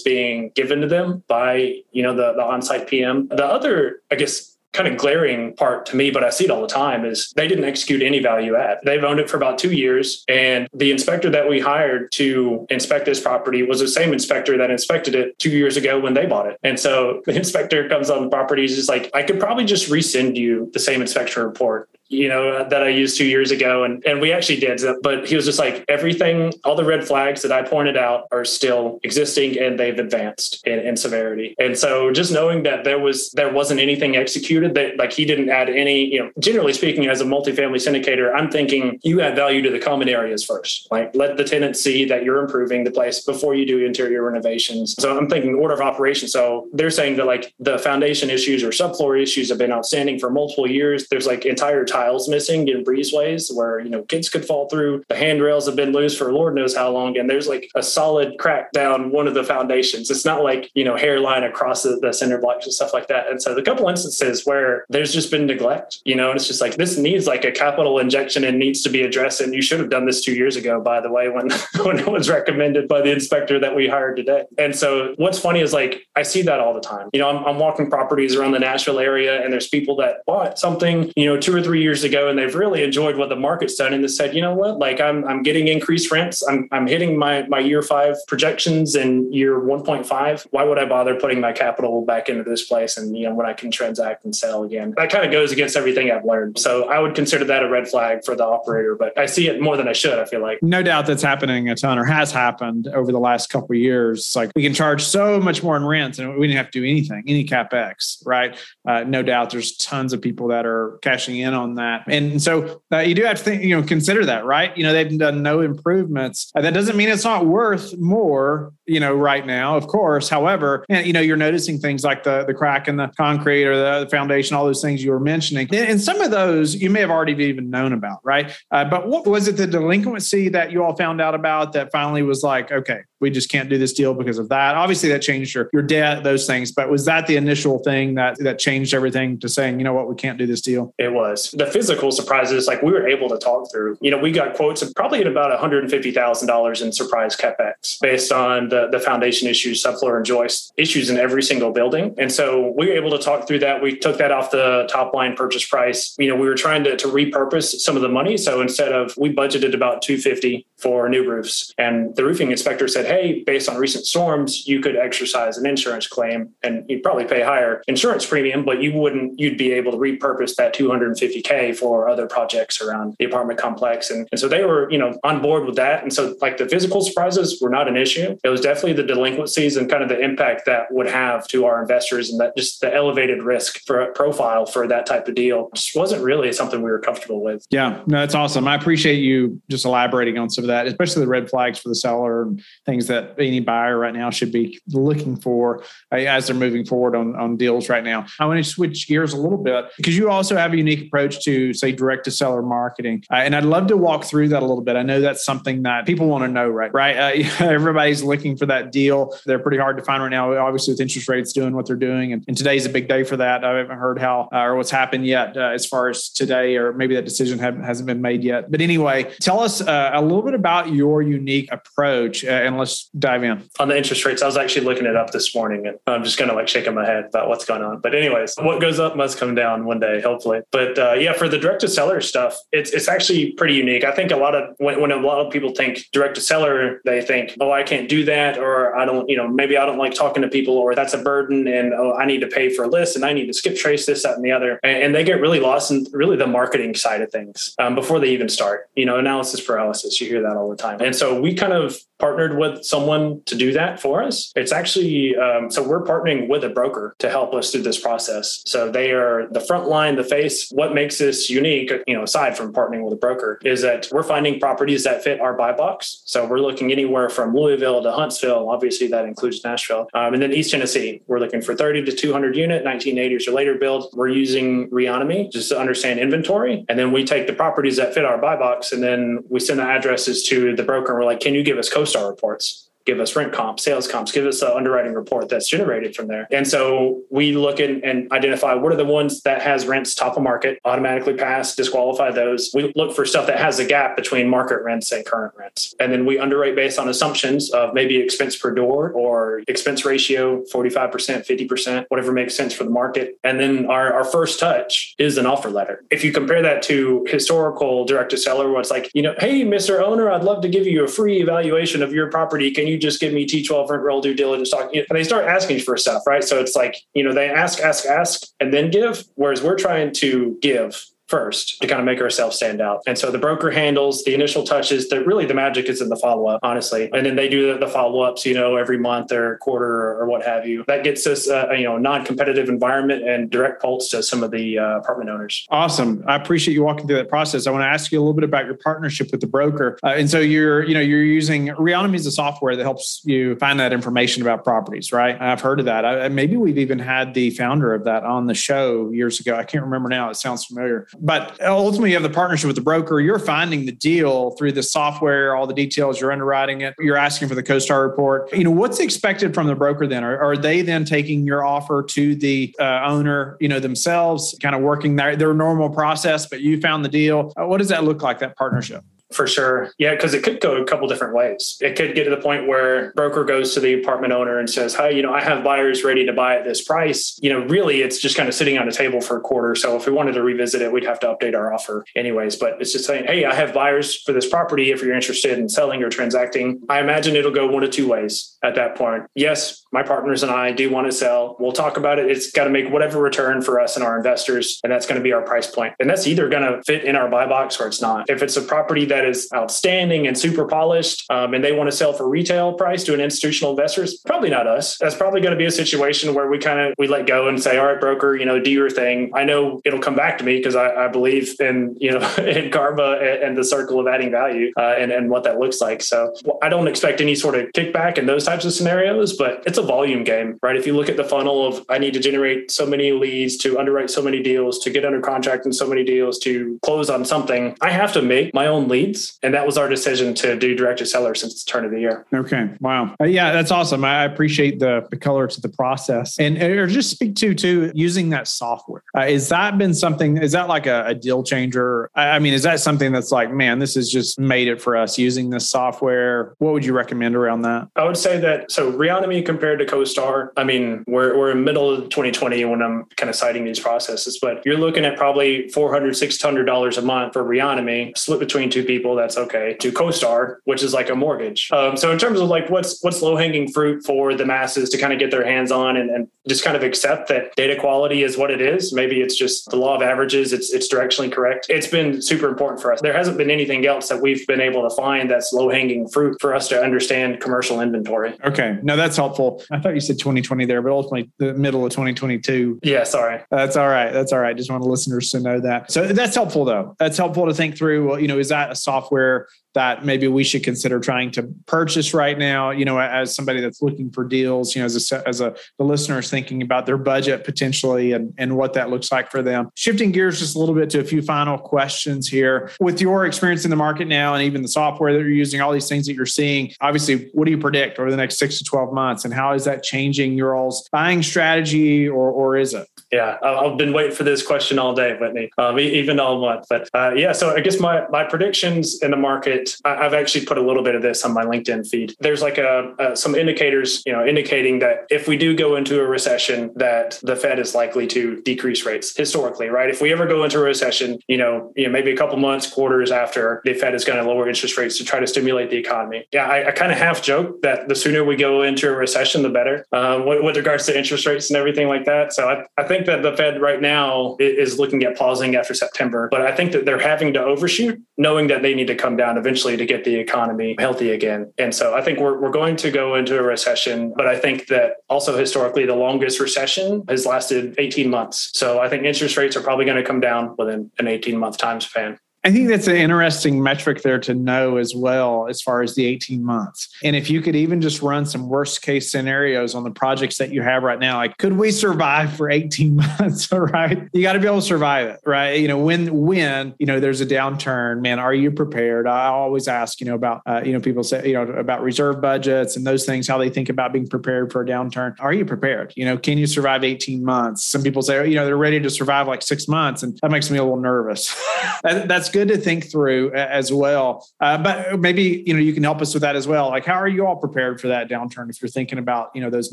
being 0.00 0.50
given 0.54 0.80
to 0.80 0.86
them 0.86 1.22
by, 1.28 1.82
you 1.92 2.02
know, 2.02 2.14
the, 2.14 2.32
the 2.32 2.42
on-site 2.42 2.88
PM. 2.88 3.28
The 3.28 3.44
other, 3.44 4.00
I 4.10 4.16
guess, 4.16 4.56
kind 4.76 4.88
of 4.88 4.98
glaring 4.98 5.54
part 5.56 5.86
to 5.86 5.96
me, 5.96 6.10
but 6.10 6.22
I 6.22 6.30
see 6.30 6.44
it 6.44 6.50
all 6.50 6.60
the 6.60 6.68
time 6.68 7.04
is 7.04 7.32
they 7.34 7.48
didn't 7.48 7.64
execute 7.64 8.02
any 8.02 8.20
value 8.20 8.56
add. 8.56 8.78
They've 8.84 9.02
owned 9.02 9.18
it 9.18 9.30
for 9.30 9.38
about 9.38 9.58
two 9.58 9.72
years. 9.72 10.22
And 10.28 10.68
the 10.74 10.90
inspector 10.90 11.30
that 11.30 11.48
we 11.48 11.58
hired 11.58 12.12
to 12.12 12.66
inspect 12.68 13.06
this 13.06 13.18
property 13.18 13.62
was 13.62 13.80
the 13.80 13.88
same 13.88 14.12
inspector 14.12 14.58
that 14.58 14.70
inspected 14.70 15.14
it 15.14 15.38
two 15.38 15.50
years 15.50 15.76
ago 15.78 15.98
when 15.98 16.12
they 16.14 16.26
bought 16.26 16.46
it. 16.46 16.58
And 16.62 16.78
so 16.78 17.22
the 17.26 17.34
inspector 17.34 17.88
comes 17.88 18.10
on 18.10 18.22
the 18.24 18.28
property, 18.28 18.62
he's 18.62 18.76
just 18.76 18.88
like, 18.88 19.10
I 19.14 19.22
could 19.22 19.40
probably 19.40 19.64
just 19.64 19.90
resend 19.90 20.36
you 20.36 20.70
the 20.74 20.80
same 20.80 21.00
inspection 21.00 21.42
report 21.42 21.88
you 22.08 22.28
know, 22.28 22.68
that 22.68 22.82
I 22.82 22.88
used 22.88 23.16
two 23.16 23.26
years 23.26 23.50
ago. 23.50 23.84
And, 23.84 24.04
and 24.06 24.20
we 24.20 24.32
actually 24.32 24.60
did. 24.60 24.80
But 25.02 25.28
he 25.28 25.36
was 25.36 25.44
just 25.44 25.58
like, 25.58 25.84
everything, 25.88 26.52
all 26.64 26.74
the 26.74 26.84
red 26.84 27.06
flags 27.06 27.42
that 27.42 27.52
I 27.52 27.62
pointed 27.62 27.96
out 27.96 28.24
are 28.32 28.44
still 28.44 29.00
existing 29.02 29.58
and 29.58 29.78
they've 29.78 29.98
advanced 29.98 30.66
in, 30.66 30.78
in 30.80 30.96
severity. 30.96 31.54
And 31.58 31.76
so 31.76 32.12
just 32.12 32.32
knowing 32.32 32.62
that 32.64 32.84
there 32.84 32.98
was, 32.98 33.30
there 33.30 33.52
wasn't 33.52 33.80
anything 33.80 34.16
executed 34.16 34.74
that 34.74 34.98
like 34.98 35.12
he 35.12 35.24
didn't 35.24 35.50
add 35.50 35.68
any, 35.68 36.04
you 36.04 36.20
know, 36.22 36.30
generally 36.38 36.72
speaking, 36.72 37.06
as 37.06 37.20
a 37.20 37.24
multifamily 37.24 37.76
syndicator, 37.76 38.34
I'm 38.34 38.50
thinking 38.50 38.98
you 39.02 39.20
add 39.20 39.36
value 39.36 39.62
to 39.62 39.70
the 39.70 39.78
common 39.78 40.08
areas 40.08 40.44
first. 40.44 40.88
Like 40.90 41.14
let 41.14 41.36
the 41.36 41.44
tenant 41.44 41.76
see 41.76 42.04
that 42.06 42.24
you're 42.24 42.38
improving 42.38 42.84
the 42.84 42.90
place 42.90 43.20
before 43.20 43.54
you 43.54 43.66
do 43.66 43.84
interior 43.84 44.22
renovations. 44.24 44.94
So 44.98 45.16
I'm 45.16 45.28
thinking 45.28 45.54
order 45.54 45.74
of 45.74 45.80
operations. 45.80 46.32
So 46.32 46.68
they're 46.72 46.90
saying 46.90 47.16
that 47.16 47.26
like 47.26 47.54
the 47.58 47.78
foundation 47.78 48.30
issues 48.30 48.62
or 48.62 48.70
subfloor 48.70 49.20
issues 49.20 49.48
have 49.48 49.58
been 49.58 49.72
outstanding 49.72 50.18
for 50.18 50.30
multiple 50.30 50.68
years. 50.68 51.08
There's 51.08 51.26
like 51.26 51.44
entire 51.46 51.84
tiles 51.96 52.28
missing 52.28 52.68
in 52.68 52.84
breezeways 52.84 53.54
where 53.54 53.80
you 53.80 53.88
know 53.88 54.02
kids 54.02 54.28
could 54.28 54.44
fall 54.44 54.68
through. 54.68 55.04
The 55.08 55.16
handrails 55.16 55.66
have 55.66 55.76
been 55.76 55.92
loose 55.92 56.16
for 56.16 56.32
Lord 56.32 56.54
knows 56.54 56.76
how 56.76 56.90
long, 56.90 57.18
and 57.18 57.28
there's 57.28 57.48
like 57.48 57.70
a 57.74 57.82
solid 57.82 58.38
crack 58.38 58.72
down 58.72 59.10
one 59.10 59.26
of 59.26 59.34
the 59.34 59.44
foundations. 59.44 60.10
It's 60.10 60.24
not 60.24 60.42
like 60.42 60.70
you 60.74 60.84
know 60.84 60.96
hairline 60.96 61.44
across 61.44 61.82
the, 61.82 61.98
the 62.00 62.12
center 62.12 62.38
blocks 62.38 62.66
and 62.66 62.74
stuff 62.74 62.92
like 62.92 63.08
that. 63.08 63.28
And 63.28 63.40
so 63.42 63.54
the 63.54 63.62
couple 63.62 63.88
instances 63.88 64.44
where 64.44 64.84
there's 64.88 65.12
just 65.12 65.30
been 65.30 65.46
neglect, 65.46 66.00
you 66.04 66.14
know, 66.14 66.30
and 66.30 66.36
it's 66.36 66.46
just 66.46 66.60
like 66.60 66.76
this 66.76 66.98
needs 66.98 67.26
like 67.26 67.44
a 67.44 67.52
capital 67.52 67.98
injection 67.98 68.44
and 68.44 68.58
needs 68.58 68.82
to 68.82 68.90
be 68.90 69.02
addressed. 69.02 69.40
And 69.40 69.54
you 69.54 69.62
should 69.62 69.80
have 69.80 69.90
done 69.90 70.06
this 70.06 70.22
two 70.22 70.34
years 70.34 70.56
ago, 70.56 70.80
by 70.80 71.00
the 71.00 71.10
way, 71.10 71.28
when 71.28 71.50
when 71.84 71.98
it 71.98 72.06
was 72.06 72.28
recommended 72.28 72.88
by 72.88 73.00
the 73.00 73.12
inspector 73.12 73.58
that 73.60 73.74
we 73.74 73.88
hired 73.88 74.16
today. 74.16 74.44
And 74.58 74.74
so 74.74 75.14
what's 75.16 75.38
funny 75.38 75.60
is 75.60 75.72
like 75.72 76.06
I 76.14 76.22
see 76.22 76.42
that 76.42 76.60
all 76.60 76.74
the 76.74 76.80
time. 76.80 77.08
You 77.12 77.20
know, 77.20 77.28
I'm, 77.30 77.44
I'm 77.46 77.58
walking 77.58 77.88
properties 77.88 78.34
around 78.34 78.52
the 78.52 78.58
Nashville 78.58 78.98
area, 78.98 79.42
and 79.42 79.52
there's 79.52 79.68
people 79.68 79.96
that 79.96 80.24
bought 80.26 80.58
something, 80.58 81.12
you 81.16 81.26
know, 81.26 81.38
two 81.38 81.54
or 81.54 81.62
three 81.62 81.85
years 81.86 82.02
ago 82.02 82.28
and 82.28 82.36
they've 82.36 82.56
really 82.56 82.82
enjoyed 82.82 83.16
what 83.16 83.28
the 83.28 83.36
market's 83.36 83.76
done 83.76 83.94
and 83.94 84.02
they 84.02 84.08
said, 84.08 84.34
you 84.34 84.42
know 84.42 84.52
what, 84.52 84.78
like 84.78 85.00
I'm 85.00 85.24
I'm 85.24 85.42
getting 85.42 85.68
increased 85.68 86.10
rents. 86.10 86.42
I'm 86.46 86.68
I'm 86.72 86.86
hitting 86.88 87.16
my 87.16 87.46
my 87.46 87.60
year 87.60 87.80
five 87.80 88.16
projections 88.26 88.96
and 88.96 89.32
year 89.32 89.60
1.5. 89.60 90.46
Why 90.50 90.64
would 90.64 90.78
I 90.78 90.84
bother 90.84 91.14
putting 91.14 91.40
my 91.40 91.52
capital 91.52 92.04
back 92.04 92.28
into 92.28 92.42
this 92.42 92.66
place 92.66 92.96
and 92.96 93.16
you 93.16 93.28
know 93.28 93.34
when 93.34 93.46
I 93.46 93.52
can 93.52 93.70
transact 93.70 94.24
and 94.24 94.34
sell 94.34 94.64
again? 94.64 94.94
That 94.96 95.10
kind 95.10 95.24
of 95.24 95.30
goes 95.30 95.52
against 95.52 95.76
everything 95.76 96.10
I've 96.10 96.24
learned. 96.24 96.58
So 96.58 96.88
I 96.88 96.98
would 96.98 97.14
consider 97.14 97.44
that 97.44 97.62
a 97.62 97.68
red 97.68 97.88
flag 97.88 98.24
for 98.24 98.34
the 98.34 98.44
operator, 98.44 98.96
but 98.96 99.16
I 99.16 99.26
see 99.26 99.46
it 99.48 99.60
more 99.60 99.76
than 99.76 99.86
I 99.86 99.92
should, 99.92 100.18
I 100.18 100.24
feel 100.24 100.42
like. 100.42 100.58
No 100.62 100.82
doubt 100.82 101.06
that's 101.06 101.22
happening 101.22 101.68
a 101.68 101.76
ton 101.76 101.98
or 101.98 102.04
has 102.04 102.32
happened 102.32 102.88
over 102.88 103.12
the 103.12 103.20
last 103.20 103.48
couple 103.50 103.76
years. 103.76 104.32
Like 104.34 104.50
we 104.56 104.62
can 104.62 104.74
charge 104.74 105.04
so 105.04 105.40
much 105.40 105.62
more 105.62 105.76
in 105.76 105.84
rent 105.84 106.18
and 106.18 106.36
we 106.36 106.48
didn't 106.48 106.58
have 106.58 106.70
to 106.72 106.80
do 106.80 106.84
anything, 106.84 107.22
any 107.28 107.44
capex, 107.44 108.20
right? 108.26 108.58
Uh, 108.86 109.04
no 109.04 109.22
doubt 109.22 109.50
there's 109.50 109.76
tons 109.76 110.12
of 110.12 110.20
people 110.20 110.48
that 110.48 110.66
are 110.66 110.98
cashing 111.02 111.36
in 111.36 111.54
on 111.54 111.75
that. 111.76 112.04
And 112.08 112.42
so 112.42 112.82
uh, 112.92 112.98
you 112.98 113.14
do 113.14 113.24
have 113.24 113.38
to 113.38 113.44
think, 113.44 113.62
you 113.62 113.78
know, 113.80 113.86
consider 113.86 114.24
that, 114.26 114.44
right? 114.44 114.76
You 114.76 114.82
know, 114.82 114.92
they've 114.92 115.18
done 115.18 115.42
no 115.42 115.60
improvements. 115.60 116.50
Uh, 116.54 116.60
that 116.62 116.74
doesn't 116.74 116.96
mean 116.96 117.08
it's 117.08 117.24
not 117.24 117.46
worth 117.46 117.96
more, 117.98 118.72
you 118.86 119.00
know, 119.00 119.14
right 119.14 119.46
now, 119.46 119.76
of 119.76 119.86
course. 119.86 120.28
However, 120.28 120.84
and, 120.88 121.06
you 121.06 121.12
know, 121.12 121.20
you're 121.20 121.36
noticing 121.36 121.78
things 121.78 122.04
like 122.04 122.22
the 122.22 122.44
the 122.44 122.54
crack 122.54 122.88
in 122.88 122.96
the 122.96 123.08
concrete 123.16 123.64
or 123.64 123.76
the, 123.76 124.04
the 124.04 124.10
foundation, 124.10 124.56
all 124.56 124.64
those 124.66 124.82
things 124.82 125.02
you 125.02 125.10
were 125.10 125.20
mentioning. 125.20 125.72
And 125.74 126.00
some 126.00 126.20
of 126.20 126.30
those 126.30 126.74
you 126.74 126.90
may 126.90 127.00
have 127.00 127.10
already 127.10 127.32
even 127.44 127.70
known 127.70 127.92
about, 127.92 128.20
right? 128.24 128.52
Uh, 128.70 128.84
but 128.84 129.08
what 129.08 129.26
was 129.26 129.48
it 129.48 129.56
the 129.56 129.66
delinquency 129.66 130.48
that 130.50 130.72
you 130.72 130.82
all 130.82 130.96
found 130.96 131.20
out 131.20 131.34
about 131.34 131.72
that 131.74 131.92
finally 131.92 132.22
was 132.22 132.42
like, 132.42 132.72
okay, 132.72 133.00
we 133.20 133.30
just 133.30 133.50
can't 133.50 133.68
do 133.68 133.78
this 133.78 133.92
deal 133.92 134.14
because 134.14 134.38
of 134.38 134.48
that. 134.50 134.74
Obviously, 134.74 135.08
that 135.10 135.22
changed 135.22 135.54
your, 135.54 135.68
your 135.72 135.82
debt, 135.82 136.22
those 136.22 136.46
things. 136.46 136.72
But 136.72 136.90
was 136.90 137.04
that 137.06 137.26
the 137.26 137.36
initial 137.36 137.78
thing 137.78 138.14
that 138.14 138.38
that 138.40 138.58
changed 138.58 138.94
everything 138.94 139.38
to 139.40 139.48
saying, 139.48 139.78
you 139.78 139.84
know 139.84 139.94
what, 139.94 140.08
we 140.08 140.14
can't 140.14 140.38
do 140.38 140.46
this 140.46 140.60
deal? 140.60 140.94
It 140.98 141.12
was. 141.12 141.50
The 141.52 141.66
physical 141.66 142.12
surprises, 142.12 142.66
like 142.66 142.82
we 142.82 142.92
were 142.92 143.06
able 143.06 143.28
to 143.28 143.38
talk 143.38 143.70
through. 143.72 143.98
You 144.00 144.10
know, 144.10 144.18
we 144.18 144.32
got 144.32 144.54
quotes 144.54 144.82
of 144.82 144.94
probably 144.94 145.20
at 145.20 145.26
about 145.26 145.58
$150,000 145.58 146.82
in 146.82 146.92
surprise 146.92 147.36
capex 147.36 148.00
based 148.00 148.32
on 148.32 148.68
the, 148.68 148.88
the 148.90 149.00
foundation 149.00 149.48
issues, 149.48 149.82
subfloor 149.82 150.16
and 150.16 150.24
joist 150.24 150.72
issues 150.76 151.10
in 151.10 151.16
every 151.16 151.42
single 151.42 151.72
building. 151.72 152.14
And 152.18 152.30
so 152.30 152.74
we 152.76 152.86
were 152.88 152.94
able 152.94 153.10
to 153.10 153.18
talk 153.18 153.46
through 153.46 153.60
that. 153.60 153.82
We 153.82 153.96
took 153.96 154.18
that 154.18 154.32
off 154.32 154.50
the 154.50 154.88
top 154.90 155.14
line 155.14 155.34
purchase 155.36 155.66
price. 155.66 156.14
You 156.18 156.28
know, 156.28 156.36
we 156.36 156.46
were 156.46 156.54
trying 156.54 156.84
to, 156.84 156.96
to 156.96 157.08
repurpose 157.08 157.80
some 157.80 157.96
of 157.96 158.02
the 158.02 158.08
money. 158.08 158.36
So 158.36 158.60
instead 158.60 158.92
of 158.92 159.14
we 159.16 159.34
budgeted 159.34 159.74
about 159.74 160.02
250 160.02 160.66
for 160.76 161.08
new 161.08 161.28
roofs, 161.28 161.72
and 161.78 162.14
the 162.16 162.24
roofing 162.24 162.50
inspector 162.50 162.88
said, 162.88 163.05
hey, 163.06 163.42
based 163.44 163.68
on 163.68 163.76
recent 163.76 164.04
storms, 164.04 164.66
you 164.66 164.80
could 164.80 164.96
exercise 164.96 165.56
an 165.56 165.66
insurance 165.66 166.06
claim 166.06 166.50
and 166.62 166.84
you'd 166.88 167.02
probably 167.02 167.24
pay 167.24 167.42
higher 167.42 167.82
insurance 167.86 168.26
premium, 168.26 168.64
but 168.64 168.82
you 168.82 168.92
wouldn't, 168.92 169.38
you'd 169.38 169.58
be 169.58 169.72
able 169.72 169.92
to 169.92 169.98
repurpose 169.98 170.56
that 170.56 170.74
250K 170.74 171.76
for 171.76 172.08
other 172.08 172.26
projects 172.26 172.80
around 172.80 173.14
the 173.18 173.24
apartment 173.24 173.58
complex. 173.58 174.10
And, 174.10 174.28
and 174.32 174.40
so 174.40 174.48
they 174.48 174.64
were, 174.64 174.90
you 174.90 174.98
know, 174.98 175.18
on 175.24 175.40
board 175.40 175.66
with 175.66 175.76
that. 175.76 176.02
And 176.02 176.12
so 176.12 176.34
like 176.40 176.58
the 176.58 176.68
physical 176.68 177.02
surprises 177.02 177.60
were 177.60 177.70
not 177.70 177.88
an 177.88 177.96
issue. 177.96 178.36
It 178.42 178.48
was 178.48 178.60
definitely 178.60 178.94
the 178.94 179.02
delinquencies 179.02 179.76
and 179.76 179.90
kind 179.90 180.02
of 180.02 180.08
the 180.08 180.20
impact 180.20 180.62
that 180.66 180.92
would 180.92 181.06
have 181.06 181.46
to 181.48 181.64
our 181.64 181.80
investors 181.80 182.30
and 182.30 182.40
that 182.40 182.56
just 182.56 182.80
the 182.80 182.92
elevated 182.94 183.42
risk 183.42 183.80
for 183.86 184.06
profile 184.12 184.66
for 184.66 184.86
that 184.88 185.06
type 185.06 185.28
of 185.28 185.34
deal 185.34 185.70
just 185.74 185.94
wasn't 185.94 186.22
really 186.22 186.52
something 186.52 186.82
we 186.82 186.90
were 186.90 187.00
comfortable 187.00 187.42
with. 187.42 187.66
Yeah, 187.70 188.02
no, 188.06 188.20
that's 188.20 188.34
awesome. 188.34 188.66
I 188.66 188.74
appreciate 188.74 189.16
you 189.16 189.60
just 189.68 189.84
elaborating 189.84 190.38
on 190.38 190.50
some 190.50 190.64
of 190.64 190.68
that, 190.68 190.86
especially 190.86 191.22
the 191.22 191.28
red 191.28 191.48
flags 191.50 191.78
for 191.78 191.88
the 191.88 191.94
seller 191.94 192.42
and 192.42 192.62
things 192.84 192.95
that 193.08 193.34
any 193.38 193.60
buyer 193.60 193.98
right 193.98 194.14
now 194.14 194.30
should 194.30 194.52
be 194.52 194.80
looking 194.88 195.36
for 195.36 195.82
uh, 196.12 196.16
as 196.16 196.46
they're 196.46 196.56
moving 196.56 196.84
forward 196.84 197.14
on, 197.14 197.36
on 197.36 197.56
deals 197.56 197.88
right 197.88 198.04
now. 198.04 198.26
I 198.40 198.46
want 198.46 198.62
to 198.62 198.68
switch 198.68 199.06
gears 199.08 199.32
a 199.32 199.36
little 199.36 199.58
bit 199.58 199.86
because 199.96 200.16
you 200.16 200.30
also 200.30 200.56
have 200.56 200.72
a 200.72 200.76
unique 200.76 201.06
approach 201.06 201.44
to, 201.44 201.72
say, 201.74 201.92
direct 201.92 202.24
to 202.24 202.30
seller 202.30 202.62
marketing. 202.62 203.24
Uh, 203.30 203.36
and 203.36 203.54
I'd 203.54 203.64
love 203.64 203.86
to 203.88 203.96
walk 203.96 204.24
through 204.24 204.48
that 204.48 204.62
a 204.62 204.66
little 204.66 204.82
bit. 204.82 204.96
I 204.96 205.02
know 205.02 205.20
that's 205.20 205.44
something 205.44 205.82
that 205.82 206.06
people 206.06 206.28
want 206.28 206.44
to 206.44 206.48
know, 206.48 206.68
right? 206.68 206.92
Right. 206.92 207.16
Uh, 207.16 207.48
everybody's 207.64 208.22
looking 208.22 208.56
for 208.56 208.66
that 208.66 208.92
deal. 208.92 209.36
They're 209.44 209.58
pretty 209.58 209.78
hard 209.78 209.96
to 209.98 210.02
find 210.02 210.22
right 210.22 210.28
now, 210.30 210.56
obviously, 210.56 210.92
with 210.92 211.00
interest 211.00 211.28
rates 211.28 211.52
doing 211.52 211.74
what 211.74 211.86
they're 211.86 211.96
doing. 211.96 212.32
And, 212.32 212.44
and 212.48 212.56
today's 212.56 212.86
a 212.86 212.88
big 212.88 213.08
day 213.08 213.24
for 213.24 213.36
that. 213.36 213.64
I 213.64 213.76
haven't 213.76 213.98
heard 213.98 214.18
how 214.18 214.48
uh, 214.52 214.58
or 214.58 214.76
what's 214.76 214.90
happened 214.90 215.26
yet 215.26 215.56
uh, 215.56 215.70
as 215.74 215.86
far 215.86 216.08
as 216.08 216.28
today, 216.28 216.76
or 216.76 216.92
maybe 216.92 217.14
that 217.14 217.24
decision 217.24 217.58
hasn't 217.58 218.06
been 218.06 218.22
made 218.22 218.44
yet. 218.44 218.70
But 218.70 218.80
anyway, 218.80 219.34
tell 219.40 219.60
us 219.60 219.80
uh, 219.80 220.10
a 220.12 220.22
little 220.22 220.42
bit 220.42 220.54
about 220.54 220.92
your 220.92 221.22
unique 221.22 221.70
approach. 221.72 222.44
and 222.44 222.76
let's 222.78 222.85
let's 222.86 223.10
dive 223.18 223.42
in. 223.42 223.68
On 223.80 223.88
the 223.88 223.96
interest 223.96 224.24
rates, 224.24 224.42
I 224.42 224.46
was 224.46 224.56
actually 224.56 224.86
looking 224.86 225.06
it 225.06 225.16
up 225.16 225.30
this 225.32 225.54
morning 225.54 225.86
and 225.86 225.98
I'm 226.06 226.22
just 226.22 226.38
kind 226.38 226.50
of 226.50 226.56
like 226.56 226.68
shaking 226.68 226.94
my 226.94 227.04
head 227.04 227.24
about 227.26 227.48
what's 227.48 227.64
going 227.64 227.82
on. 227.82 228.00
But 228.00 228.14
anyways, 228.14 228.54
what 228.58 228.80
goes 228.80 229.00
up 229.00 229.16
must 229.16 229.38
come 229.38 229.54
down 229.54 229.84
one 229.84 229.98
day, 229.98 230.20
hopefully. 230.20 230.60
But 230.70 230.98
uh, 230.98 231.14
yeah, 231.14 231.32
for 231.32 231.48
the 231.48 231.58
direct 231.58 231.80
to 231.80 231.88
seller 231.88 232.20
stuff, 232.20 232.56
it's 232.70 232.90
it's 232.92 233.08
actually 233.08 233.52
pretty 233.52 233.74
unique. 233.74 234.04
I 234.04 234.12
think 234.12 234.30
a 234.30 234.36
lot 234.36 234.54
of 234.54 234.74
when, 234.78 235.00
when 235.00 235.10
a 235.10 235.16
lot 235.16 235.44
of 235.44 235.52
people 235.52 235.74
think 235.74 235.98
direct 236.12 236.36
to 236.36 236.40
seller, 236.40 237.00
they 237.04 237.20
think, 237.22 237.56
oh, 237.60 237.72
I 237.72 237.82
can't 237.82 238.08
do 238.08 238.24
that, 238.26 238.58
or 238.58 238.96
I 238.96 239.04
don't, 239.04 239.28
you 239.28 239.36
know, 239.36 239.48
maybe 239.48 239.76
I 239.76 239.84
don't 239.84 239.98
like 239.98 240.14
talking 240.14 240.42
to 240.42 240.48
people, 240.48 240.76
or 240.78 240.94
that's 240.94 241.14
a 241.14 241.18
burden, 241.18 241.66
and 241.66 241.92
oh, 241.92 242.12
I 242.14 242.24
need 242.26 242.40
to 242.40 242.46
pay 242.46 242.70
for 242.70 242.84
a 242.84 242.88
list, 242.88 243.16
and 243.16 243.24
I 243.24 243.32
need 243.32 243.46
to 243.46 243.52
skip 243.52 243.76
trace 243.76 244.06
this, 244.06 244.22
that, 244.22 244.36
and 244.36 244.44
the 244.44 244.52
other, 244.52 244.78
and, 244.84 245.02
and 245.02 245.14
they 245.14 245.24
get 245.24 245.40
really 245.40 245.60
lost 245.60 245.90
in 245.90 246.06
really 246.12 246.36
the 246.36 246.46
marketing 246.46 246.94
side 246.94 247.20
of 247.20 247.30
things 247.32 247.74
um, 247.78 247.94
before 247.94 248.20
they 248.20 248.28
even 248.28 248.48
start. 248.48 248.88
You 248.94 249.06
know, 249.06 249.18
analysis 249.18 249.60
paralysis, 249.60 250.20
you 250.20 250.28
hear 250.28 250.42
that 250.42 250.56
all 250.56 250.70
the 250.70 250.76
time, 250.76 251.00
and 251.00 251.16
so 251.16 251.40
we 251.40 251.54
kind 251.54 251.72
of 251.72 251.98
partnered 252.18 252.56
with 252.56 252.84
someone 252.84 253.42
to 253.46 253.54
do 253.54 253.72
that 253.72 254.00
for 254.00 254.22
us. 254.22 254.52
It's 254.56 254.72
actually 254.72 255.36
um, 255.36 255.70
so 255.70 255.86
we're 255.86 256.04
partnering 256.04 256.48
with 256.48 256.64
a 256.64 256.68
broker 256.68 257.14
to 257.18 257.30
help 257.30 257.54
us 257.54 257.70
through 257.70 257.82
this 257.82 258.00
process. 258.00 258.62
So 258.66 258.90
they 258.90 259.12
are 259.12 259.48
the 259.50 259.60
front 259.60 259.88
line, 259.88 260.16
the 260.16 260.24
face. 260.24 260.70
What 260.70 260.94
makes 260.94 261.18
this 261.18 261.50
unique, 261.50 261.92
you 262.06 262.16
know, 262.16 262.22
aside 262.22 262.56
from 262.56 262.72
partnering 262.72 263.02
with 263.02 263.12
a 263.12 263.16
broker, 263.16 263.60
is 263.64 263.82
that 263.82 264.08
we're 264.12 264.22
finding 264.22 264.60
properties 264.60 265.04
that 265.04 265.22
fit 265.22 265.40
our 265.40 265.54
buy 265.54 265.72
box. 265.72 266.22
So 266.24 266.46
we're 266.46 266.60
looking 266.60 266.92
anywhere 266.92 267.28
from 267.28 267.54
Louisville 267.54 268.02
to 268.02 268.12
Huntsville. 268.12 268.68
Obviously, 268.70 269.06
that 269.08 269.24
includes 269.24 269.62
Nashville, 269.64 270.08
um, 270.14 270.34
and 270.34 270.42
then 270.42 270.52
East 270.52 270.70
Tennessee. 270.70 271.22
We're 271.26 271.40
looking 271.40 271.62
for 271.62 271.74
30 271.74 272.04
to 272.04 272.12
200 272.12 272.56
unit, 272.56 272.84
1980s 272.84 273.48
or 273.48 273.52
later 273.52 273.74
build. 273.74 274.10
We're 274.14 274.28
using 274.28 274.88
Reonomy 274.90 275.50
just 275.50 275.68
to 275.70 275.78
understand 275.78 276.20
inventory, 276.20 276.84
and 276.88 276.98
then 276.98 277.12
we 277.12 277.24
take 277.24 277.46
the 277.46 277.52
properties 277.52 277.96
that 277.96 278.14
fit 278.14 278.24
our 278.24 278.38
buy 278.38 278.56
box, 278.56 278.92
and 278.92 279.02
then 279.02 279.40
we 279.48 279.60
send 279.60 279.78
the 279.80 279.84
addresses 279.84 280.42
to 280.44 280.74
the 280.74 280.82
broker. 280.82 281.12
and 281.12 281.18
We're 281.20 281.26
like, 281.26 281.40
can 281.40 281.54
you 281.54 281.62
give 281.62 281.78
us 281.78 281.88
CoStar 282.06 282.28
reports? 282.28 282.85
Give 283.06 283.20
us 283.20 283.34
rent 283.36 283.52
comps, 283.52 283.84
sales 283.84 284.08
comps, 284.08 284.32
give 284.32 284.44
us 284.44 284.60
an 284.62 284.72
underwriting 284.74 285.14
report 285.14 285.48
that's 285.48 285.68
generated 285.68 286.14
from 286.14 286.26
there. 286.26 286.46
And 286.50 286.66
so 286.66 287.22
we 287.30 287.56
look 287.56 287.80
in 287.80 288.04
and 288.04 288.30
identify 288.32 288.74
what 288.74 288.92
are 288.92 288.96
the 288.96 289.04
ones 289.04 289.42
that 289.42 289.62
has 289.62 289.86
rents 289.86 290.14
top 290.14 290.36
of 290.36 290.42
market, 290.42 290.78
automatically 290.84 291.34
pass, 291.34 291.74
disqualify 291.74 292.32
those. 292.32 292.70
We 292.74 292.92
look 292.96 293.14
for 293.14 293.24
stuff 293.24 293.46
that 293.46 293.58
has 293.58 293.78
a 293.78 293.84
gap 293.84 294.16
between 294.16 294.48
market 294.48 294.82
rents 294.82 295.12
and 295.12 295.24
current 295.24 295.54
rents. 295.56 295.94
And 296.00 296.12
then 296.12 296.26
we 296.26 296.38
underwrite 296.38 296.74
based 296.74 296.98
on 296.98 297.08
assumptions 297.08 297.70
of 297.70 297.94
maybe 297.94 298.16
expense 298.16 298.56
per 298.56 298.74
door 298.74 299.10
or 299.12 299.62
expense 299.68 300.04
ratio, 300.04 300.64
45%, 300.64 301.10
50%, 301.46 302.06
whatever 302.08 302.32
makes 302.32 302.56
sense 302.56 302.74
for 302.74 302.84
the 302.84 302.90
market. 302.90 303.38
And 303.44 303.60
then 303.60 303.86
our, 303.86 304.12
our 304.12 304.24
first 304.24 304.58
touch 304.58 305.14
is 305.18 305.38
an 305.38 305.46
offer 305.46 305.70
letter. 305.70 306.04
If 306.10 306.24
you 306.24 306.32
compare 306.32 306.62
that 306.62 306.82
to 306.84 307.24
historical 307.28 308.04
direct 308.04 308.30
to 308.30 308.36
seller, 308.36 308.70
where 308.70 308.80
it's 308.80 308.90
like, 308.90 309.10
you 309.14 309.22
know, 309.22 309.34
hey, 309.38 309.64
Mr. 309.64 310.02
Owner, 310.02 310.30
I'd 310.30 310.44
love 310.44 310.62
to 310.62 310.68
give 310.68 310.86
you 310.86 311.04
a 311.04 311.08
free 311.08 311.40
evaluation 311.40 312.02
of 312.02 312.12
your 312.12 312.30
property. 312.30 312.70
Can 312.70 312.86
you 312.86 312.95
you 312.96 313.00
just 313.00 313.20
give 313.20 313.32
me 313.32 313.46
T12 313.46 313.88
rent 313.88 314.02
roll 314.02 314.20
due 314.20 314.34
diligence 314.34 314.70
talk? 314.70 314.92
And 314.94 315.04
they 315.10 315.24
start 315.24 315.46
asking 315.46 315.80
for 315.80 315.96
stuff, 315.96 316.22
right? 316.26 316.42
So 316.42 316.60
it's 316.60 316.74
like, 316.74 316.96
you 317.14 317.22
know, 317.22 317.32
they 317.32 317.48
ask, 317.48 317.80
ask, 317.80 318.06
ask, 318.06 318.48
and 318.60 318.72
then 318.72 318.90
give, 318.90 319.24
whereas 319.34 319.62
we're 319.62 319.76
trying 319.76 320.12
to 320.14 320.58
give 320.62 321.04
first 321.28 321.80
to 321.80 321.88
kind 321.88 322.00
of 322.00 322.06
make 322.06 322.20
ourselves 322.20 322.56
stand 322.56 322.80
out. 322.80 323.02
And 323.06 323.18
so 323.18 323.30
the 323.30 323.38
broker 323.38 323.70
handles 323.70 324.22
the 324.24 324.34
initial 324.34 324.64
touches 324.64 325.08
that 325.08 325.26
really 325.26 325.44
the 325.44 325.54
magic 325.54 325.86
is 325.86 326.00
in 326.00 326.08
the 326.08 326.16
follow 326.16 326.46
up, 326.46 326.60
honestly. 326.62 327.10
And 327.12 327.26
then 327.26 327.36
they 327.36 327.48
do 327.48 327.78
the, 327.78 327.86
follow 327.86 328.20
ups, 328.22 328.44
you 328.44 328.52
know, 328.52 328.76
every 328.76 328.98
month 328.98 329.30
or 329.30 329.58
quarter 329.58 330.18
or 330.18 330.26
what 330.26 330.44
have 330.44 330.66
you. 330.66 330.84
That 330.88 331.04
gets 331.04 331.24
us, 331.26 331.48
a, 331.48 331.68
you 331.76 331.84
know, 331.84 331.96
non 331.98 332.24
competitive 332.24 332.68
environment 332.68 333.26
and 333.26 333.48
direct 333.48 333.80
pulse 333.80 334.10
to 334.10 334.22
some 334.22 334.42
of 334.42 334.50
the 334.50 334.78
uh, 334.78 334.98
apartment 334.98 335.30
owners. 335.30 335.66
Awesome. 335.70 336.24
I 336.26 336.34
appreciate 336.34 336.74
you 336.74 336.82
walking 336.82 337.06
through 337.06 337.16
that 337.16 337.28
process. 337.28 337.66
I 337.66 337.70
want 337.70 337.82
to 337.82 337.86
ask 337.86 338.10
you 338.10 338.18
a 338.18 338.22
little 338.22 338.34
bit 338.34 338.44
about 338.44 338.66
your 338.66 338.74
partnership 338.74 339.30
with 339.30 339.40
the 339.40 339.46
broker. 339.46 339.98
Uh, 340.02 340.08
and 340.08 340.28
so 340.28 340.40
you're, 340.40 340.82
you 340.84 340.94
know, 340.94 341.00
you're 341.00 341.22
using 341.22 341.68
Reonomy 341.68 342.16
is 342.16 342.26
a 342.26 342.32
software 342.32 342.76
that 342.76 342.82
helps 342.82 343.22
you 343.24 343.56
find 343.56 343.78
that 343.80 343.92
information 343.92 344.42
about 344.42 344.64
properties, 344.64 345.12
right? 345.12 345.40
I've 345.40 345.60
heard 345.60 345.78
of 345.78 345.86
that. 345.86 346.04
I, 346.04 346.28
maybe 346.28 346.56
we've 346.56 346.78
even 346.78 346.98
had 346.98 347.34
the 347.34 347.50
founder 347.50 347.94
of 347.94 348.04
that 348.04 348.24
on 348.24 348.46
the 348.46 348.54
show 348.54 349.10
years 349.10 349.40
ago. 349.40 349.56
I 349.56 349.64
can't 349.64 349.84
remember 349.84 350.08
now. 350.08 350.30
It 350.30 350.36
sounds 350.36 350.64
familiar. 350.64 351.06
But 351.20 351.60
ultimately, 351.62 352.10
you 352.10 352.16
have 352.16 352.22
the 352.22 352.30
partnership 352.30 352.66
with 352.66 352.76
the 352.76 352.82
broker. 352.82 353.20
You're 353.20 353.38
finding 353.38 353.86
the 353.86 353.92
deal 353.92 354.52
through 354.52 354.72
the 354.72 354.82
software, 354.82 355.54
all 355.54 355.66
the 355.66 355.74
details. 355.74 356.20
You're 356.20 356.32
underwriting 356.32 356.82
it. 356.82 356.94
You're 356.98 357.16
asking 357.16 357.48
for 357.48 357.54
the 357.54 357.62
CoStar 357.62 358.08
report. 358.08 358.52
You 358.52 358.64
know 358.64 358.70
what's 358.70 359.00
expected 359.00 359.54
from 359.54 359.66
the 359.66 359.74
broker 359.74 360.06
then? 360.06 360.24
Are, 360.24 360.38
are 360.38 360.56
they 360.56 360.82
then 360.82 361.04
taking 361.04 361.46
your 361.46 361.64
offer 361.64 362.02
to 362.02 362.34
the 362.34 362.74
uh, 362.78 363.02
owner? 363.04 363.56
You 363.60 363.68
know 363.68 363.80
themselves, 363.80 364.56
kind 364.60 364.74
of 364.74 364.82
working 364.82 365.16
their 365.16 365.36
their 365.36 365.54
normal 365.54 365.90
process, 365.90 366.46
but 366.46 366.60
you 366.60 366.80
found 366.80 367.04
the 367.04 367.08
deal. 367.08 367.52
Uh, 367.56 367.66
what 367.66 367.78
does 367.78 367.88
that 367.88 368.04
look 368.04 368.22
like? 368.22 368.38
That 368.38 368.56
partnership? 368.56 369.04
For 369.32 369.46
sure. 369.46 369.90
Yeah, 369.98 370.14
because 370.14 370.34
it 370.34 370.44
could 370.44 370.60
go 370.60 370.80
a 370.80 370.84
couple 370.84 371.08
different 371.08 371.34
ways. 371.34 371.76
It 371.80 371.96
could 371.96 372.14
get 372.14 372.24
to 372.24 372.30
the 372.30 372.36
point 372.36 372.68
where 372.68 373.12
broker 373.14 373.44
goes 373.44 373.74
to 373.74 373.80
the 373.80 374.00
apartment 374.00 374.32
owner 374.32 374.58
and 374.58 374.70
says, 374.70 374.94
"Hey, 374.94 375.16
you 375.16 375.22
know, 375.22 375.32
I 375.32 375.42
have 375.42 375.64
buyers 375.64 376.04
ready 376.04 376.24
to 376.26 376.32
buy 376.32 376.56
at 376.56 376.64
this 376.64 376.84
price. 376.84 377.38
You 377.42 377.50
know, 377.50 377.60
really 377.66 378.02
it's 378.02 378.20
just 378.20 378.36
kind 378.36 378.48
of 378.48 378.54
sitting 378.54 378.78
on 378.78 378.86
the 378.86 378.92
table 378.92 379.20
for 379.20 379.36
a 379.36 379.40
quarter. 379.40 379.74
So 379.74 379.96
if 379.96 380.06
we 380.06 380.12
wanted 380.12 380.32
to 380.32 380.42
revisit 380.42 380.80
it, 380.80 380.92
we'd 380.92 381.04
have 381.04 381.20
to 381.20 381.26
update 381.26 381.54
our 381.54 381.72
offer 381.72 382.04
anyways. 382.14 382.56
But 382.56 382.80
it's 382.80 382.92
just 382.92 383.04
saying, 383.04 383.26
Hey, 383.26 383.44
I 383.44 383.54
have 383.54 383.74
buyers 383.74 384.22
for 384.22 384.32
this 384.32 384.48
property 384.48 384.92
if 384.92 385.02
you're 385.02 385.14
interested 385.14 385.58
in 385.58 385.68
selling 385.68 386.02
or 386.02 386.08
transacting. 386.08 386.82
I 386.88 387.00
imagine 387.00 387.34
it'll 387.34 387.50
go 387.50 387.66
one 387.66 387.82
of 387.82 387.90
two 387.90 388.08
ways 388.08 388.56
at 388.62 388.74
that 388.76 388.96
point. 388.96 389.24
Yes, 389.34 389.84
my 389.92 390.02
partners 390.02 390.42
and 390.42 390.52
I 390.52 390.72
do 390.72 390.90
want 390.90 391.06
to 391.06 391.12
sell. 391.12 391.56
We'll 391.58 391.72
talk 391.72 391.96
about 391.96 392.18
it. 392.18 392.30
It's 392.30 392.50
got 392.50 392.64
to 392.64 392.70
make 392.70 392.90
whatever 392.90 393.20
return 393.20 393.62
for 393.62 393.80
us 393.80 393.96
and 393.96 394.04
our 394.04 394.16
investors. 394.16 394.80
And 394.84 394.92
that's 394.92 395.06
going 395.06 395.18
to 395.18 395.24
be 395.24 395.32
our 395.32 395.42
price 395.42 395.66
point. 395.66 395.94
And 395.98 396.08
that's 396.08 396.26
either 396.26 396.48
going 396.48 396.62
to 396.62 396.82
fit 396.84 397.04
in 397.04 397.16
our 397.16 397.28
buy 397.28 397.46
box 397.46 397.80
or 397.80 397.86
it's 397.86 398.02
not. 398.02 398.28
If 398.28 398.42
it's 398.42 398.56
a 398.56 398.62
property 398.62 399.04
that 399.06 399.15
is 399.24 399.48
outstanding 399.54 400.26
and 400.26 400.36
super 400.36 400.66
polished 400.66 401.24
um, 401.30 401.54
and 401.54 401.62
they 401.64 401.72
want 401.72 401.90
to 401.90 401.96
sell 401.96 402.12
for 402.12 402.28
retail 402.28 402.74
price 402.74 403.04
to 403.04 403.14
an 403.14 403.20
institutional 403.20 403.70
investors, 403.70 404.18
probably 404.26 404.50
not 404.50 404.66
us. 404.66 404.98
That's 404.98 405.14
probably 405.14 405.40
going 405.40 405.52
to 405.52 405.58
be 405.58 405.64
a 405.64 405.70
situation 405.70 406.34
where 406.34 406.48
we 406.48 406.58
kind 406.58 406.80
of, 406.80 406.94
we 406.98 407.08
let 407.08 407.26
go 407.26 407.48
and 407.48 407.60
say, 407.60 407.78
all 407.78 407.86
right, 407.86 408.00
broker, 408.00 408.36
you 408.36 408.44
know, 408.44 408.60
do 408.60 408.70
your 408.70 408.90
thing. 408.90 409.30
I 409.34 409.44
know 409.44 409.80
it'll 409.84 410.00
come 410.00 410.14
back 410.14 410.38
to 410.38 410.44
me 410.44 410.56
because 410.56 410.76
I, 410.76 411.06
I, 411.06 411.08
believe 411.08 411.58
in, 411.60 411.96
you 411.98 412.10
know, 412.10 412.34
in 412.38 412.70
karma 412.70 413.18
and, 413.20 413.42
and, 413.42 413.56
the 413.56 413.64
circle 413.64 413.98
of 413.98 414.06
adding 414.06 414.30
value 414.30 414.70
uh, 414.76 414.94
and, 414.98 415.10
and 415.10 415.30
what 415.30 415.44
that 415.44 415.58
looks 415.58 415.80
like. 415.80 416.02
So 416.02 416.34
I 416.62 416.68
don't 416.68 416.88
expect 416.88 417.20
any 417.20 417.34
sort 417.34 417.54
of 417.54 417.66
kickback 417.72 418.18
in 418.18 418.26
those 418.26 418.44
types 418.44 418.64
of 418.64 418.72
scenarios, 418.72 419.36
but 419.36 419.62
it's 419.66 419.78
a 419.78 419.82
volume 419.82 420.24
game, 420.24 420.58
right? 420.62 420.76
If 420.76 420.86
you 420.86 420.94
look 420.94 421.08
at 421.08 421.16
the 421.16 421.24
funnel 421.24 421.66
of 421.66 421.84
I 421.88 421.98
need 421.98 422.12
to 422.14 422.20
generate 422.20 422.70
so 422.70 422.84
many 422.84 423.12
leads 423.12 423.56
to 423.58 423.78
underwrite 423.78 424.10
so 424.10 424.20
many 424.20 424.42
deals, 424.42 424.78
to 424.80 424.90
get 424.90 425.04
under 425.04 425.20
contract 425.20 425.64
in 425.64 425.72
so 425.72 425.88
many 425.88 426.04
deals, 426.04 426.38
to 426.40 426.78
close 426.82 427.08
on 427.08 427.24
something, 427.24 427.76
I 427.80 427.90
have 427.90 428.12
to 428.12 428.22
make 428.22 428.52
my 428.52 428.66
own 428.66 428.88
leads. 429.06 429.38
And 429.42 429.54
that 429.54 429.66
was 429.66 429.78
our 429.78 429.88
decision 429.88 430.34
to 430.34 430.56
do 430.56 430.74
direct 430.74 430.98
to 430.98 431.06
seller 431.06 431.34
since 431.34 431.64
the 431.64 431.70
turn 431.70 431.84
of 431.84 431.90
the 431.90 432.00
year. 432.00 432.26
Okay. 432.34 432.70
Wow. 432.80 433.14
Uh, 433.20 433.24
yeah, 433.24 433.52
that's 433.52 433.70
awesome. 433.70 434.04
I 434.04 434.24
appreciate 434.24 434.78
the, 434.78 435.06
the 435.10 435.16
color 435.16 435.46
to 435.46 435.60
the 435.60 435.68
process. 435.68 436.38
And 436.38 436.60
or 436.62 436.86
just 436.86 437.10
speak 437.10 437.36
to, 437.36 437.54
to 437.54 437.92
using 437.94 438.30
that 438.30 438.48
software. 438.48 439.02
Uh, 439.16 439.22
is 439.22 439.48
that 439.48 439.78
been 439.78 439.94
something, 439.94 440.36
is 440.38 440.52
that 440.52 440.68
like 440.68 440.86
a, 440.86 441.06
a 441.06 441.14
deal 441.14 441.42
changer? 441.42 442.10
I, 442.14 442.30
I 442.30 442.38
mean, 442.38 442.54
is 442.54 442.62
that 442.64 442.80
something 442.80 443.12
that's 443.12 443.32
like, 443.32 443.50
man, 443.50 443.78
this 443.78 443.94
has 443.94 444.10
just 444.10 444.38
made 444.38 444.68
it 444.68 444.80
for 444.80 444.96
us 444.96 445.18
using 445.18 445.50
this 445.50 445.68
software? 445.68 446.54
What 446.58 446.72
would 446.72 446.84
you 446.84 446.92
recommend 446.92 447.36
around 447.36 447.62
that? 447.62 447.88
I 447.96 448.04
would 448.04 448.16
say 448.16 448.38
that 448.40 448.70
so 448.70 448.92
Reonomy 448.92 449.44
compared 449.44 449.78
to 449.80 449.84
CoStar, 449.86 450.50
I 450.56 450.64
mean, 450.64 451.04
we're, 451.06 451.36
we're 451.36 451.50
in 451.50 451.64
middle 451.64 451.90
of 451.90 452.08
2020 452.08 452.64
when 452.64 452.82
I'm 452.82 453.04
kind 453.16 453.30
of 453.30 453.36
citing 453.36 453.64
these 453.64 453.80
processes, 453.80 454.38
but 454.40 454.64
you're 454.64 454.78
looking 454.78 455.04
at 455.04 455.16
probably 455.16 455.64
$400, 455.64 456.10
$600 456.10 456.98
a 456.98 457.02
month 457.02 457.32
for 457.32 457.44
Reonomy, 457.44 458.16
split 458.16 458.40
between 458.40 458.70
two 458.70 458.84
people. 458.84 458.95
That's 459.16 459.36
okay. 459.36 459.76
To 459.80 459.92
CoStar, 459.92 460.56
which 460.64 460.82
is 460.82 460.94
like 460.94 461.10
a 461.10 461.14
mortgage. 461.14 461.70
Um, 461.72 461.96
so 461.96 462.12
in 462.12 462.18
terms 462.18 462.40
of 462.40 462.48
like 462.48 462.70
what's 462.70 463.02
what's 463.02 463.22
low 463.22 463.36
hanging 463.36 463.70
fruit 463.72 464.04
for 464.04 464.34
the 464.34 464.46
masses 464.46 464.90
to 464.90 464.98
kind 464.98 465.12
of 465.12 465.18
get 465.18 465.30
their 465.30 465.44
hands 465.44 465.70
on 465.72 465.96
and, 465.96 466.10
and 466.10 466.28
just 466.48 466.64
kind 466.64 466.76
of 466.76 466.82
accept 466.82 467.28
that 467.28 467.54
data 467.56 467.76
quality 467.78 468.22
is 468.22 468.36
what 468.36 468.50
it 468.50 468.60
is. 468.60 468.92
Maybe 468.92 469.20
it's 469.20 469.36
just 469.36 469.70
the 469.70 469.76
law 469.76 469.96
of 469.96 470.02
averages. 470.02 470.52
It's 470.52 470.72
it's 470.72 470.92
directionally 470.92 471.32
correct. 471.32 471.66
It's 471.68 471.86
been 471.86 472.22
super 472.22 472.48
important 472.48 472.80
for 472.80 472.92
us. 472.92 473.00
There 473.00 473.12
hasn't 473.12 473.36
been 473.36 473.50
anything 473.50 473.86
else 473.86 474.08
that 474.08 474.20
we've 474.20 474.46
been 474.46 474.60
able 474.60 474.88
to 474.88 474.94
find 474.94 475.30
that's 475.30 475.52
low 475.52 475.68
hanging 475.68 476.08
fruit 476.08 476.36
for 476.40 476.54
us 476.54 476.68
to 476.68 476.80
understand 476.80 477.40
commercial 477.40 477.80
inventory. 477.80 478.34
Okay, 478.44 478.78
no, 478.82 478.96
that's 478.96 479.16
helpful. 479.16 479.62
I 479.70 479.80
thought 479.80 479.94
you 479.94 480.00
said 480.00 480.18
2020 480.18 480.66
there, 480.66 480.82
but 480.82 480.92
ultimately 480.92 481.30
the 481.38 481.54
middle 481.54 481.84
of 481.84 481.92
2022. 481.92 482.80
Yeah, 482.82 483.04
sorry. 483.04 483.42
That's 483.50 483.76
all 483.76 483.88
right. 483.88 484.12
That's 484.12 484.32
all 484.32 484.40
right. 484.40 484.56
Just 484.56 484.70
want 484.70 484.82
the 484.82 484.88
listeners 484.88 485.30
to 485.30 485.40
know 485.40 485.60
that. 485.60 485.90
So 485.90 486.06
that's 486.08 486.34
helpful 486.34 486.64
though. 486.64 486.94
That's 486.98 487.16
helpful 487.16 487.46
to 487.46 487.54
think 487.54 487.76
through. 487.76 488.08
Well, 488.08 488.20
you 488.20 488.28
know, 488.28 488.38
is 488.38 488.48
that 488.50 488.70
a 488.70 488.76
software 488.86 489.48
that 489.76 490.04
maybe 490.04 490.26
we 490.26 490.42
should 490.42 490.64
consider 490.64 490.98
trying 490.98 491.30
to 491.30 491.42
purchase 491.66 492.14
right 492.14 492.38
now 492.38 492.70
you 492.70 492.84
know 492.84 492.98
as 492.98 493.34
somebody 493.34 493.60
that's 493.60 493.82
looking 493.82 494.10
for 494.10 494.24
deals 494.24 494.74
you 494.74 494.80
know 494.80 494.86
as 494.86 495.12
a 495.12 495.28
as 495.28 495.40
a 495.40 495.54
the 495.78 495.84
listeners 495.84 496.30
thinking 496.30 496.62
about 496.62 496.86
their 496.86 496.96
budget 496.96 497.44
potentially 497.44 498.12
and 498.12 498.32
and 498.38 498.56
what 498.56 498.72
that 498.72 498.90
looks 498.90 499.12
like 499.12 499.30
for 499.30 499.42
them. 499.42 499.70
Shifting 499.74 500.12
gears 500.12 500.38
just 500.38 500.56
a 500.56 500.58
little 500.58 500.74
bit 500.74 500.88
to 500.90 501.00
a 501.00 501.04
few 501.04 501.22
final 501.22 501.58
questions 501.58 502.26
here. 502.26 502.70
With 502.80 503.00
your 503.00 503.26
experience 503.26 503.64
in 503.64 503.70
the 503.70 503.76
market 503.76 504.08
now 504.08 504.34
and 504.34 504.42
even 504.42 504.62
the 504.62 504.68
software 504.68 505.12
that 505.12 505.18
you're 505.18 505.28
using 505.28 505.60
all 505.60 505.72
these 505.72 505.88
things 505.88 506.06
that 506.06 506.14
you're 506.14 506.26
seeing 506.26 506.72
obviously 506.80 507.28
what 507.32 507.44
do 507.44 507.50
you 507.50 507.58
predict 507.58 507.98
over 507.98 508.10
the 508.10 508.16
next 508.16 508.38
6 508.38 508.58
to 508.58 508.64
12 508.64 508.92
months 508.92 509.24
and 509.24 509.34
how 509.34 509.52
is 509.52 509.64
that 509.64 509.82
changing 509.82 510.34
your 510.34 510.56
all's 510.56 510.88
buying 510.90 511.22
strategy 511.22 512.08
or 512.08 512.30
or 512.30 512.56
is 512.56 512.74
it? 512.74 512.88
Yeah 513.12 513.36
i've 513.42 513.76
been 513.76 513.92
waiting 513.92 514.14
for 514.14 514.24
this 514.24 514.44
question 514.44 514.78
all 514.78 514.94
day 514.94 515.16
whitney 515.20 515.50
um, 515.58 515.78
even 515.78 516.18
all 516.18 516.40
month 516.40 516.66
but 516.68 516.88
uh, 516.94 517.12
yeah 517.14 517.32
so 517.32 517.54
i 517.54 517.60
guess 517.60 517.78
my 517.78 518.06
my 518.08 518.24
predictions 518.24 519.02
in 519.02 519.10
the 519.10 519.16
market 519.16 519.65
it. 519.66 519.76
I've 519.84 520.14
actually 520.14 520.44
put 520.46 520.58
a 520.58 520.62
little 520.62 520.82
bit 520.82 520.94
of 520.94 521.02
this 521.02 521.24
on 521.24 521.32
my 521.32 521.44
LinkedIn 521.44 521.88
feed. 521.88 522.14
There's 522.20 522.42
like 522.42 522.58
a, 522.58 522.94
a 522.98 523.16
some 523.16 523.34
indicators, 523.34 524.02
you 524.06 524.12
know, 524.12 524.24
indicating 524.24 524.78
that 524.80 525.06
if 525.10 525.28
we 525.28 525.36
do 525.36 525.56
go 525.56 525.76
into 525.76 526.00
a 526.00 526.06
recession, 526.06 526.72
that 526.76 527.18
the 527.22 527.36
Fed 527.36 527.58
is 527.58 527.74
likely 527.74 528.06
to 528.08 528.40
decrease 528.42 528.84
rates 528.84 529.16
historically, 529.16 529.68
right? 529.68 529.90
If 529.90 530.00
we 530.00 530.12
ever 530.12 530.26
go 530.26 530.44
into 530.44 530.58
a 530.58 530.62
recession, 530.62 531.18
you 531.28 531.36
know, 531.36 531.72
you 531.76 531.86
know, 531.86 531.92
maybe 531.92 532.10
a 532.10 532.16
couple 532.16 532.36
months, 532.36 532.66
quarters 532.66 533.10
after 533.10 533.60
the 533.64 533.74
Fed 533.74 533.94
is 533.94 534.04
going 534.04 534.22
to 534.22 534.28
lower 534.28 534.48
interest 534.48 534.76
rates 534.76 534.98
to 534.98 535.04
try 535.04 535.20
to 535.20 535.26
stimulate 535.26 535.70
the 535.70 535.76
economy. 535.76 536.26
Yeah, 536.32 536.46
I, 536.46 536.68
I 536.68 536.70
kind 536.72 536.92
of 536.92 536.98
half 536.98 537.22
joke 537.22 537.62
that 537.62 537.88
the 537.88 537.94
sooner 537.94 538.24
we 538.24 538.36
go 538.36 538.62
into 538.62 538.88
a 538.88 538.92
recession, 538.92 539.42
the 539.42 539.48
better 539.48 539.86
um, 539.92 540.26
with, 540.26 540.42
with, 540.42 540.56
regards 540.56 540.86
to 540.86 540.96
interest 540.96 541.26
rates 541.26 541.50
and 541.50 541.56
everything 541.56 541.88
like 541.88 542.04
that. 542.06 542.32
So 542.32 542.48
I, 542.48 542.64
I 542.80 542.84
think 542.84 543.06
that 543.06 543.22
the 543.22 543.36
Fed 543.36 543.60
right 543.60 543.80
now 543.80 544.36
is 544.40 544.78
looking 544.78 545.02
at 545.04 545.16
pausing 545.16 545.54
after 545.54 545.74
September, 545.74 546.28
but 546.30 546.40
I 546.40 546.54
think 546.54 546.72
that 546.72 546.84
they're 546.84 546.98
having 546.98 547.32
to 547.34 547.42
overshoot, 547.42 548.00
knowing 548.16 548.46
that 548.48 548.62
they 548.62 548.74
need 548.74 548.86
to 548.86 548.94
come 548.94 549.16
down 549.16 549.36
eventually 549.36 549.55
to 549.56 549.86
get 549.86 550.04
the 550.04 550.14
economy 550.16 550.76
healthy 550.78 551.10
again. 551.10 551.52
And 551.56 551.74
so 551.74 551.94
I 551.94 552.02
think 552.02 552.18
we're, 552.18 552.38
we're 552.38 552.50
going 552.50 552.76
to 552.76 552.90
go 552.90 553.14
into 553.14 553.38
a 553.38 553.42
recession, 553.42 554.12
but 554.16 554.26
I 554.26 554.38
think 554.38 554.66
that 554.66 554.96
also 555.08 555.38
historically 555.38 555.86
the 555.86 555.94
longest 555.94 556.40
recession 556.40 557.04
has 557.08 557.24
lasted 557.24 557.74
18 557.78 558.10
months. 558.10 558.50
So 558.54 558.80
I 558.80 558.88
think 558.88 559.04
interest 559.04 559.36
rates 559.36 559.56
are 559.56 559.62
probably 559.62 559.84
going 559.84 559.96
to 559.96 560.02
come 560.04 560.20
down 560.20 560.54
within 560.58 560.90
an 560.98 561.08
18 561.08 561.38
month 561.38 561.56
time 561.56 561.80
span. 561.80 562.18
I 562.46 562.52
think 562.52 562.68
that's 562.68 562.86
an 562.86 562.94
interesting 562.94 563.60
metric 563.60 564.02
there 564.02 564.20
to 564.20 564.32
know 564.32 564.76
as 564.76 564.94
well, 564.94 565.48
as 565.48 565.60
far 565.60 565.82
as 565.82 565.96
the 565.96 566.06
18 566.06 566.44
months. 566.44 566.88
And 567.02 567.16
if 567.16 567.28
you 567.28 567.40
could 567.42 567.56
even 567.56 567.80
just 567.80 568.02
run 568.02 568.24
some 568.24 568.48
worst 568.48 568.82
case 568.82 569.10
scenarios 569.10 569.74
on 569.74 569.82
the 569.82 569.90
projects 569.90 570.38
that 570.38 570.52
you 570.52 570.62
have 570.62 570.84
right 570.84 571.00
now, 571.00 571.16
like 571.16 571.38
could 571.38 571.54
we 571.54 571.72
survive 571.72 572.36
for 572.36 572.48
18 572.48 572.94
months? 573.18 573.52
All 573.52 573.62
right. 573.62 574.08
You 574.12 574.22
got 574.22 574.34
to 574.34 574.38
be 574.38 574.46
able 574.46 574.60
to 574.60 574.62
survive 574.62 575.08
it, 575.08 575.18
right? 575.26 575.58
You 575.58 575.66
know, 575.66 575.78
when, 575.78 576.14
when, 576.14 576.76
you 576.78 576.86
know, 576.86 577.00
there's 577.00 577.20
a 577.20 577.26
downturn, 577.26 578.00
man, 578.00 578.20
are 578.20 578.32
you 578.32 578.52
prepared? 578.52 579.08
I 579.08 579.26
always 579.26 579.66
ask, 579.66 579.98
you 579.98 580.06
know, 580.06 580.14
about, 580.14 580.42
uh, 580.46 580.62
you 580.64 580.72
know, 580.72 580.78
people 580.78 581.02
say, 581.02 581.26
you 581.26 581.32
know, 581.32 581.42
about 581.42 581.82
reserve 581.82 582.20
budgets 582.20 582.76
and 582.76 582.86
those 582.86 583.04
things, 583.04 583.26
how 583.26 583.38
they 583.38 583.50
think 583.50 583.70
about 583.70 583.92
being 583.92 584.06
prepared 584.06 584.52
for 584.52 584.62
a 584.62 584.64
downturn. 584.64 585.16
Are 585.18 585.32
you 585.32 585.44
prepared? 585.44 585.94
You 585.96 586.04
know, 586.04 586.16
can 586.16 586.38
you 586.38 586.46
survive 586.46 586.84
18 586.84 587.24
months? 587.24 587.64
Some 587.64 587.82
people 587.82 588.02
say, 588.02 588.28
you 588.28 588.36
know, 588.36 588.44
they're 588.44 588.56
ready 588.56 588.78
to 588.78 588.90
survive 588.90 589.26
like 589.26 589.42
six 589.42 589.66
months. 589.66 590.04
And 590.04 590.16
that 590.22 590.30
makes 590.30 590.48
me 590.48 590.58
a 590.58 590.62
little 590.62 590.78
nervous. 590.78 591.34
that's 591.82 592.35
good 592.36 592.48
to 592.48 592.58
think 592.58 592.90
through 592.90 593.32
as 593.32 593.72
well. 593.72 594.28
Uh, 594.40 594.58
but 594.58 595.00
maybe 595.00 595.42
you 595.46 595.54
know 595.54 595.60
you 595.60 595.72
can 595.72 595.82
help 595.82 596.02
us 596.02 596.12
with 596.12 596.20
that 596.20 596.36
as 596.36 596.46
well. 596.46 596.68
Like, 596.68 596.84
how 596.84 597.00
are 597.00 597.08
you 597.08 597.26
all 597.26 597.36
prepared 597.36 597.80
for 597.80 597.88
that 597.88 598.10
downturn 598.10 598.50
if 598.50 598.60
you're 598.60 598.68
thinking 598.68 598.98
about 598.98 599.30
you 599.34 599.40
know 599.40 599.48
those 599.48 599.72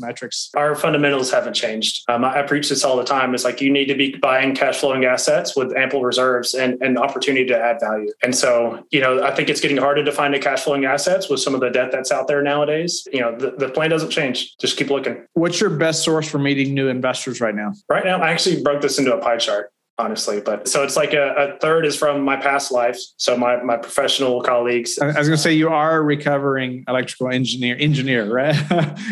metrics? 0.00 0.50
Our 0.56 0.74
fundamentals 0.74 1.30
haven't 1.30 1.52
changed. 1.52 2.02
Um, 2.08 2.24
I, 2.24 2.40
I, 2.40 2.42
preach 2.42 2.70
this 2.70 2.82
all 2.82 2.96
the 2.96 3.04
time. 3.04 3.34
It's 3.34 3.44
like 3.44 3.60
you 3.60 3.70
need 3.70 3.86
to 3.86 3.94
be 3.94 4.16
buying 4.16 4.54
cash 4.54 4.78
flowing 4.78 5.04
assets 5.04 5.54
with 5.54 5.76
ample 5.76 6.02
reserves 6.02 6.54
and 6.54 6.80
and 6.80 6.96
opportunity 6.96 7.44
to 7.46 7.58
add 7.58 7.80
value. 7.80 8.10
And 8.22 8.34
so 8.34 8.82
you 8.90 9.00
know 9.02 9.22
I 9.22 9.34
think 9.34 9.50
it's 9.50 9.60
getting 9.60 9.76
harder 9.76 10.02
to 10.02 10.12
find 10.12 10.34
a 10.34 10.38
cash 10.38 10.62
flowing 10.62 10.86
assets 10.86 11.28
with 11.28 11.40
some 11.40 11.54
of 11.54 11.60
the 11.60 11.68
debt 11.68 11.92
that's 11.92 12.10
out 12.10 12.28
there 12.28 12.42
nowadays. 12.42 13.06
You 13.12 13.20
know 13.20 13.36
the, 13.36 13.50
the 13.50 13.68
plan 13.68 13.90
doesn't 13.90 14.10
change. 14.10 14.56
Just 14.56 14.78
keep 14.78 14.88
looking. 14.88 15.22
What's 15.34 15.60
your 15.60 15.70
best 15.70 16.02
source 16.02 16.30
for 16.30 16.38
meeting 16.38 16.72
new 16.72 16.88
investors 16.88 17.42
right 17.42 17.54
now? 17.54 17.74
Right 17.90 18.06
now, 18.06 18.22
I 18.22 18.30
actually 18.30 18.62
broke 18.62 18.80
this 18.80 18.98
into 18.98 19.14
a 19.14 19.20
pie 19.20 19.36
chart 19.36 19.70
honestly. 19.98 20.40
But 20.40 20.68
so 20.68 20.82
it's 20.82 20.96
like 20.96 21.12
a, 21.12 21.34
a, 21.34 21.58
third 21.58 21.86
is 21.86 21.96
from 21.96 22.22
my 22.22 22.36
past 22.36 22.72
life. 22.72 22.98
So 23.16 23.36
my, 23.36 23.62
my 23.62 23.76
professional 23.76 24.42
colleagues. 24.42 24.98
I 24.98 25.06
was 25.06 25.14
going 25.14 25.30
to 25.30 25.38
say 25.38 25.52
you 25.52 25.68
are 25.68 25.98
a 25.98 26.02
recovering 26.02 26.84
electrical 26.88 27.28
engineer, 27.28 27.76
engineer, 27.78 28.30
right? 28.32 28.56